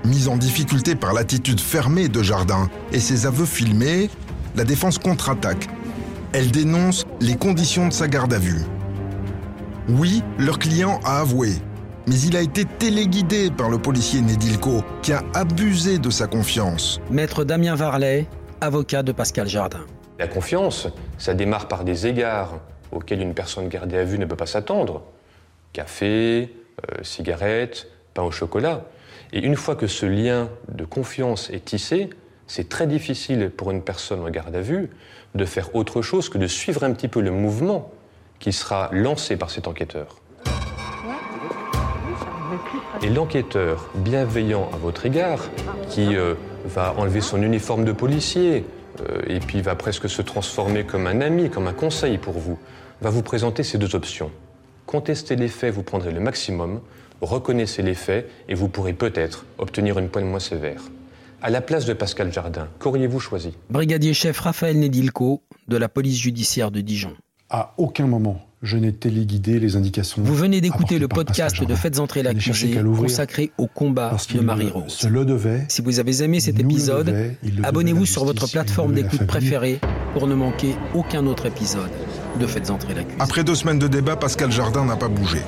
Mise 0.09 0.27
en 0.27 0.37
difficulté 0.37 0.95
par 0.95 1.13
l'attitude 1.13 1.59
fermée 1.59 2.07
de 2.09 2.23
Jardin 2.23 2.67
et 2.91 2.99
ses 2.99 3.27
aveux 3.27 3.45
filmés, 3.45 4.09
la 4.55 4.63
défense 4.63 4.97
contre-attaque. 4.97 5.67
Elle 6.33 6.49
dénonce 6.49 7.05
les 7.21 7.35
conditions 7.35 7.87
de 7.87 7.93
sa 7.93 8.07
garde 8.07 8.33
à 8.33 8.39
vue. 8.39 8.63
Oui, 9.87 10.23
leur 10.39 10.57
client 10.57 10.99
a 11.05 11.19
avoué, 11.19 11.51
mais 12.07 12.19
il 12.21 12.35
a 12.35 12.41
été 12.41 12.65
téléguidé 12.65 13.51
par 13.51 13.69
le 13.69 13.77
policier 13.77 14.21
Nedilco 14.21 14.83
qui 15.03 15.13
a 15.13 15.21
abusé 15.35 15.99
de 15.99 16.09
sa 16.09 16.25
confiance. 16.25 16.99
Maître 17.11 17.43
Damien 17.43 17.75
Varlet, 17.75 18.25
avocat 18.61 19.03
de 19.03 19.11
Pascal 19.11 19.47
Jardin. 19.47 19.85
La 20.17 20.27
confiance, 20.27 20.87
ça 21.19 21.35
démarre 21.35 21.67
par 21.67 21.83
des 21.83 22.07
égards 22.07 22.57
auxquels 22.91 23.21
une 23.21 23.35
personne 23.35 23.69
gardée 23.69 23.99
à 23.99 24.05
vue 24.05 24.17
ne 24.17 24.25
peut 24.25 24.35
pas 24.35 24.47
s'attendre. 24.47 25.03
Café, 25.71 26.51
euh, 26.81 27.03
cigarettes, 27.03 27.87
pain 28.15 28.23
au 28.23 28.31
chocolat. 28.31 28.85
Et 29.31 29.39
une 29.39 29.55
fois 29.55 29.75
que 29.75 29.87
ce 29.87 30.05
lien 30.05 30.49
de 30.69 30.85
confiance 30.85 31.49
est 31.51 31.65
tissé, 31.65 32.09
c'est 32.47 32.67
très 32.67 32.87
difficile 32.87 33.51
pour 33.55 33.69
une 33.69 33.83
personne 33.83 34.21
en 34.21 34.29
garde 34.29 34.55
à 34.55 34.61
vue 34.61 34.89
de 35.35 35.45
faire 35.45 35.75
autre 35.75 36.01
chose 36.01 36.29
que 36.29 36.39
de 36.39 36.47
suivre 36.47 36.83
un 36.83 36.91
petit 36.93 37.07
peu 37.07 37.21
le 37.21 37.29
mouvement 37.29 37.91
qui 38.39 38.51
sera 38.51 38.89
lancé 38.91 39.37
par 39.37 39.51
cet 39.51 39.67
enquêteur. 39.67 40.21
Et 43.03 43.09
l'enquêteur 43.09 43.91
bienveillant 43.95 44.67
à 44.73 44.77
votre 44.77 45.05
égard, 45.05 45.43
qui 45.89 46.15
euh, 46.15 46.33
va 46.65 46.95
enlever 46.97 47.21
son 47.21 47.41
uniforme 47.43 47.85
de 47.85 47.91
policier, 47.91 48.65
euh, 49.01 49.21
et 49.27 49.39
puis 49.39 49.61
va 49.61 49.75
presque 49.75 50.09
se 50.09 50.23
transformer 50.23 50.85
comme 50.85 51.05
un 51.05 51.21
ami, 51.21 51.51
comme 51.51 51.67
un 51.67 51.73
conseil 51.73 52.17
pour 52.17 52.33
vous, 52.33 52.57
va 53.01 53.11
vous 53.11 53.21
présenter 53.21 53.61
ces 53.63 53.77
deux 53.77 53.95
options. 53.95 54.31
Contester 54.87 55.35
les 55.35 55.47
faits, 55.47 55.73
vous 55.73 55.83
prendrez 55.83 56.11
le 56.11 56.19
maximum, 56.19 56.81
reconnaissez 57.21 57.81
les 57.81 57.93
faits, 57.93 58.29
et 58.47 58.53
vous 58.53 58.67
pourrez 58.67 58.93
peut-être 58.93 59.45
obtenir 59.57 59.99
une 59.99 60.09
peine 60.09 60.25
moins 60.25 60.39
sévère. 60.39 60.81
À 61.41 61.49
la 61.49 61.61
place 61.61 61.85
de 61.85 61.93
Pascal 61.93 62.33
Jardin, 62.33 62.67
qu'auriez-vous 62.79 63.19
choisi? 63.19 63.53
Brigadier 63.69 64.13
chef 64.13 64.39
Raphaël 64.39 64.77
Nedilco 64.77 65.41
de 65.67 65.77
la 65.77 65.87
police 65.87 66.19
judiciaire 66.19 66.71
de 66.71 66.81
Dijon. 66.81 67.13
À 67.49 67.73
aucun 67.77 68.07
moment, 68.07 68.41
je 68.61 68.77
n'ai 68.77 68.91
téléguidé 68.91 69.59
les 69.59 69.75
indications. 69.77 70.21
Vous 70.21 70.35
venez 70.35 70.59
d'écouter 70.59 70.99
le 70.99 71.07
podcast 71.07 71.63
de. 71.63 71.75
Faites 71.75 71.99
entrer 71.99 72.23
l'accusé 72.23 72.77
consacré 72.97 73.51
au 73.57 73.67
combat 73.67 74.09
parce 74.09 74.27
de 74.27 74.41
Marie-Rose. 74.41 74.91
se 74.91 75.07
le 75.07 75.23
devait. 75.23 75.63
Si 75.69 75.81
vous 75.81 75.99
avez 75.99 76.21
aimé 76.23 76.41
cet 76.41 76.59
épisode, 76.59 77.15
abonnez-vous 77.63 78.05
sur 78.05 78.25
votre 78.25 78.51
plateforme 78.51 78.93
d'écoute 78.93 79.25
préférée 79.25 79.79
pour 80.13 80.27
ne 80.27 80.35
manquer 80.35 80.75
aucun 80.93 81.25
autre 81.25 81.45
épisode 81.45 81.89
de 82.39 82.45
Faites 82.45 82.69
entrer 82.69 82.93
l'accusé. 82.93 83.15
Après 83.19 83.43
deux 83.43 83.55
semaines 83.55 83.79
de 83.79 83.87
débat, 83.87 84.17
Pascal 84.17 84.51
Jardin 84.51 84.83
n'a 84.83 84.97
pas 84.97 85.07
bougé. 85.07 85.39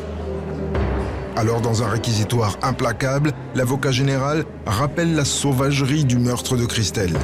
Alors, 1.37 1.61
dans 1.61 1.81
un 1.81 1.87
réquisitoire 1.87 2.57
implacable, 2.61 3.31
l'avocat 3.55 3.91
général 3.91 4.43
rappelle 4.65 5.15
la 5.15 5.23
sauvagerie 5.23 6.03
du 6.03 6.17
meurtre 6.17 6.57
de 6.57 6.65
Christelle 6.65 7.17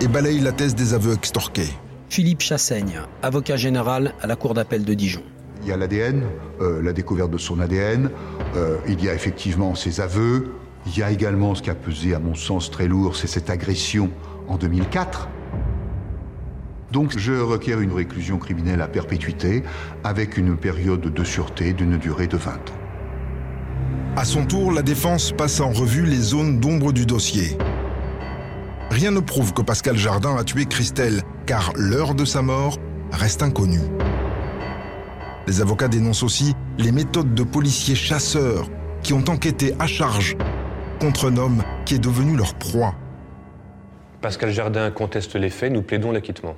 et 0.00 0.08
balaye 0.08 0.40
la 0.40 0.52
thèse 0.52 0.74
des 0.74 0.94
aveux 0.94 1.12
extorqués. 1.12 1.68
Philippe 2.08 2.40
Chassaigne, 2.40 3.00
avocat 3.22 3.56
général 3.56 4.14
à 4.22 4.26
la 4.26 4.36
Cour 4.36 4.54
d'appel 4.54 4.84
de 4.84 4.94
Dijon. 4.94 5.22
Il 5.62 5.68
y 5.68 5.72
a 5.72 5.76
l'ADN, 5.76 6.22
euh, 6.60 6.82
la 6.82 6.92
découverte 6.92 7.30
de 7.30 7.38
son 7.38 7.60
ADN, 7.60 8.10
euh, 8.56 8.76
il 8.88 9.04
y 9.04 9.10
a 9.10 9.14
effectivement 9.14 9.74
ses 9.74 10.00
aveux, 10.00 10.54
il 10.86 10.96
y 10.96 11.02
a 11.02 11.10
également 11.10 11.54
ce 11.54 11.62
qui 11.62 11.70
a 11.70 11.74
pesé 11.74 12.14
à 12.14 12.18
mon 12.18 12.34
sens 12.34 12.70
très 12.70 12.86
lourd, 12.86 13.14
c'est 13.14 13.26
cette 13.26 13.50
agression 13.50 14.10
en 14.48 14.56
2004. 14.56 15.28
Donc 16.92 17.18
je 17.18 17.32
requiers 17.32 17.74
une 17.74 17.92
réclusion 17.92 18.38
criminelle 18.38 18.80
à 18.80 18.88
perpétuité 18.88 19.64
avec 20.02 20.38
une 20.38 20.56
période 20.56 21.00
de 21.00 21.24
sûreté 21.24 21.72
d'une 21.72 21.98
durée 21.98 22.26
de 22.26 22.36
20 22.36 22.52
ans. 22.52 22.83
À 24.16 24.24
son 24.24 24.46
tour, 24.46 24.70
la 24.70 24.82
défense 24.82 25.32
passe 25.32 25.60
en 25.60 25.72
revue 25.72 26.06
les 26.06 26.20
zones 26.20 26.60
d'ombre 26.60 26.92
du 26.92 27.04
dossier. 27.04 27.58
Rien 28.90 29.10
ne 29.10 29.18
prouve 29.18 29.52
que 29.52 29.60
Pascal 29.60 29.96
Jardin 29.96 30.36
a 30.36 30.44
tué 30.44 30.66
Christelle, 30.66 31.22
car 31.46 31.72
l'heure 31.74 32.14
de 32.14 32.24
sa 32.24 32.40
mort 32.40 32.78
reste 33.10 33.42
inconnue. 33.42 33.82
Les 35.48 35.60
avocats 35.60 35.88
dénoncent 35.88 36.22
aussi 36.22 36.54
les 36.78 36.92
méthodes 36.92 37.34
de 37.34 37.42
policiers 37.42 37.96
chasseurs 37.96 38.68
qui 39.02 39.12
ont 39.14 39.24
enquêté 39.28 39.74
à 39.80 39.88
charge 39.88 40.36
contre 41.00 41.30
un 41.30 41.36
homme 41.36 41.62
qui 41.84 41.96
est 41.96 41.98
devenu 41.98 42.36
leur 42.36 42.54
proie. 42.54 42.94
Pascal 44.20 44.52
Jardin 44.52 44.92
conteste 44.92 45.34
les 45.34 45.50
faits, 45.50 45.72
nous 45.72 45.82
plaidons 45.82 46.12
l'acquittement. 46.12 46.54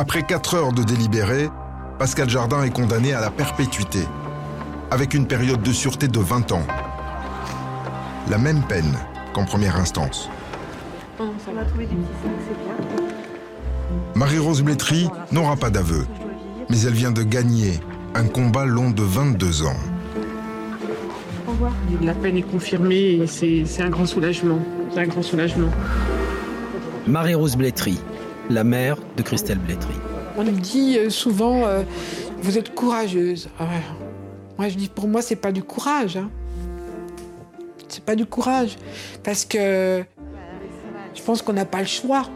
Après 0.00 0.22
4 0.22 0.54
heures 0.54 0.72
de 0.72 0.82
délibéré, 0.82 1.50
Pascal 1.98 2.30
Jardin 2.30 2.62
est 2.62 2.70
condamné 2.70 3.12
à 3.12 3.20
la 3.20 3.28
perpétuité, 3.28 3.98
avec 4.90 5.12
une 5.12 5.26
période 5.26 5.60
de 5.60 5.72
sûreté 5.72 6.08
de 6.08 6.18
20 6.18 6.52
ans. 6.52 6.66
la 8.30 8.38
même 8.38 8.62
peine 8.62 8.96
qu'en 9.34 9.44
première 9.44 9.76
instance. 9.76 10.30
On 11.18 11.26
va 11.52 11.64
trouver 11.66 11.84
des 11.84 11.96
petits 11.96 12.12
sacs, 12.22 12.32
c'est 12.48 12.64
bien. 12.64 12.96
Marie-Rose 14.14 14.62
Blétry 14.62 15.10
n'aura 15.32 15.56
pas 15.56 15.68
d'aveu, 15.68 16.06
mais 16.70 16.80
elle 16.80 16.94
vient 16.94 17.12
de 17.12 17.22
gagner 17.22 17.78
un 18.14 18.24
combat 18.24 18.64
long 18.64 18.92
de 18.92 19.02
22 19.02 19.66
ans. 19.66 19.76
Au 21.46 21.50
revoir. 21.50 21.72
La 22.00 22.14
peine 22.14 22.38
est 22.38 22.50
confirmée 22.50 22.96
et 22.96 23.26
c'est 23.26 23.64
c'est 23.66 23.82
un 23.82 23.90
grand 23.90 24.06
soulagement. 24.06 24.60
C'est 24.94 25.00
un 25.00 25.08
grand 25.08 25.22
soulagement. 25.22 25.68
Marie-Rose 27.06 27.56
Blétry, 27.56 28.00
la 28.50 28.64
mère 28.64 28.98
de 29.16 29.22
Christelle 29.22 29.58
Blétry. 29.58 29.94
On 30.36 30.44
me 30.44 30.50
dit 30.50 30.98
euh, 30.98 31.08
souvent, 31.08 31.64
euh, 31.64 31.82
vous 32.42 32.58
êtes 32.58 32.74
courageuse. 32.74 33.48
Ah. 33.58 33.66
Moi, 34.58 34.68
je 34.68 34.76
dis, 34.76 34.88
pour 34.88 35.08
moi, 35.08 35.22
c'est 35.22 35.36
pas 35.36 35.52
du 35.52 35.62
courage. 35.62 36.16
Hein. 36.16 36.30
C'est 37.88 38.04
pas 38.04 38.16
du 38.16 38.26
courage. 38.26 38.76
Parce 39.22 39.44
que 39.44 40.02
je 41.14 41.22
pense 41.22 41.42
qu'on 41.42 41.52
n'a 41.52 41.64
pas 41.64 41.80
le 41.80 41.86
choix. 41.86 42.26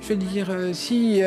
Je 0.00 0.08
veux 0.08 0.16
dire, 0.16 0.48
euh, 0.50 0.72
si, 0.72 1.22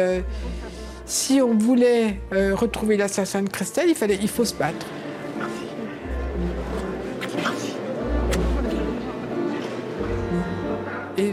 si 1.05 1.41
on 1.41 1.57
voulait 1.57 2.19
retrouver 2.31 2.97
l'assassin 2.97 3.41
de 3.41 3.49
Christelle, 3.49 3.89
il, 3.89 3.95
fallait, 3.95 4.19
il 4.21 4.29
faut 4.29 4.45
se 4.45 4.53
battre. 4.53 4.85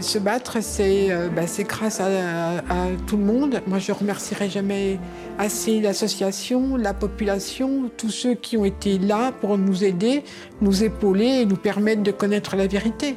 Se 0.01 0.17
battre, 0.19 0.57
c'est 0.61 1.11
euh, 1.11 1.29
bah, 1.29 1.43
grâce 1.59 1.99
à 1.99 2.61
tout 3.07 3.17
le 3.17 3.23
monde. 3.23 3.61
Moi, 3.67 3.79
je 3.79 3.91
remercierai 3.91 4.49
jamais 4.49 4.99
assez 5.37 5.81
l'association, 5.81 6.77
la 6.77 6.93
population, 6.93 7.89
tous 7.97 8.09
ceux 8.09 8.33
qui 8.35 8.57
ont 8.57 8.65
été 8.65 8.97
là 8.97 9.31
pour 9.31 9.57
nous 9.57 9.83
aider, 9.83 10.23
nous 10.61 10.83
épauler 10.83 11.41
et 11.41 11.45
nous 11.45 11.55
permettre 11.55 12.03
de 12.03 12.11
connaître 12.11 12.55
la 12.55 12.67
vérité. 12.67 13.15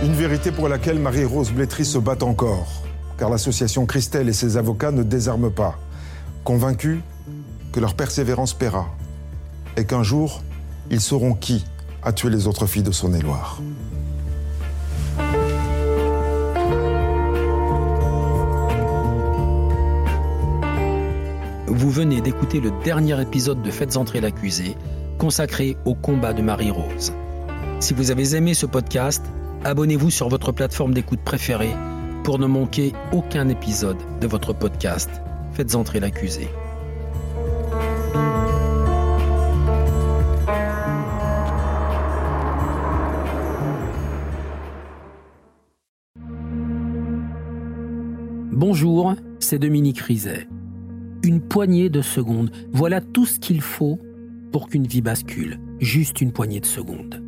Une 0.00 0.12
vérité 0.12 0.52
pour 0.52 0.68
laquelle 0.68 1.00
Marie-Rose 1.00 1.50
Blétry 1.50 1.84
se 1.84 1.98
bat 1.98 2.16
encore, 2.22 2.84
car 3.18 3.30
l'association 3.30 3.84
Christelle 3.84 4.28
et 4.28 4.32
ses 4.32 4.56
avocats 4.56 4.92
ne 4.92 5.02
désarment 5.02 5.50
pas, 5.50 5.76
convaincus 6.44 7.00
que 7.72 7.80
leur 7.80 7.94
persévérance 7.94 8.54
paiera, 8.54 8.86
et 9.76 9.84
qu'un 9.86 10.04
jour, 10.04 10.42
ils 10.92 11.00
sauront 11.00 11.34
qui 11.34 11.64
a 12.04 12.12
tué 12.12 12.30
les 12.30 12.46
autres 12.46 12.66
filles 12.66 12.84
de 12.84 12.92
Saône-et-Loire. 12.92 13.60
Vous 21.66 21.90
venez 21.90 22.20
d'écouter 22.20 22.60
le 22.60 22.70
dernier 22.84 23.20
épisode 23.20 23.62
de 23.62 23.70
Faites 23.72 23.96
entrer 23.96 24.20
l'accusé, 24.20 24.76
consacré 25.18 25.76
au 25.84 25.96
combat 25.96 26.32
de 26.32 26.42
Marie-Rose. 26.42 27.12
Si 27.80 27.94
vous 27.94 28.12
avez 28.12 28.36
aimé 28.36 28.54
ce 28.54 28.66
podcast, 28.66 29.24
abonnez-vous 29.64 30.10
sur 30.10 30.28
votre 30.28 30.52
plateforme 30.52 30.94
d'écoute 30.94 31.20
préférée 31.20 31.74
pour 32.24 32.38
ne 32.38 32.46
manquer 32.46 32.92
aucun 33.12 33.48
épisode 33.48 33.98
de 34.20 34.26
votre 34.26 34.52
podcast 34.52 35.10
Faites 35.52 35.74
entrer 35.74 36.00
l'accusé. 36.00 36.48
Bonjour, 48.52 49.14
c'est 49.38 49.58
Dominique 49.58 50.00
Rizet. 50.00 50.48
Une 51.22 51.40
poignée 51.40 51.88
de 51.90 52.02
secondes, 52.02 52.50
voilà 52.72 53.00
tout 53.00 53.24
ce 53.24 53.38
qu'il 53.38 53.60
faut 53.60 53.98
pour 54.52 54.68
qu'une 54.68 54.86
vie 54.86 55.00
bascule. 55.00 55.60
Juste 55.80 56.20
une 56.20 56.32
poignée 56.32 56.60
de 56.60 56.66
secondes. 56.66 57.27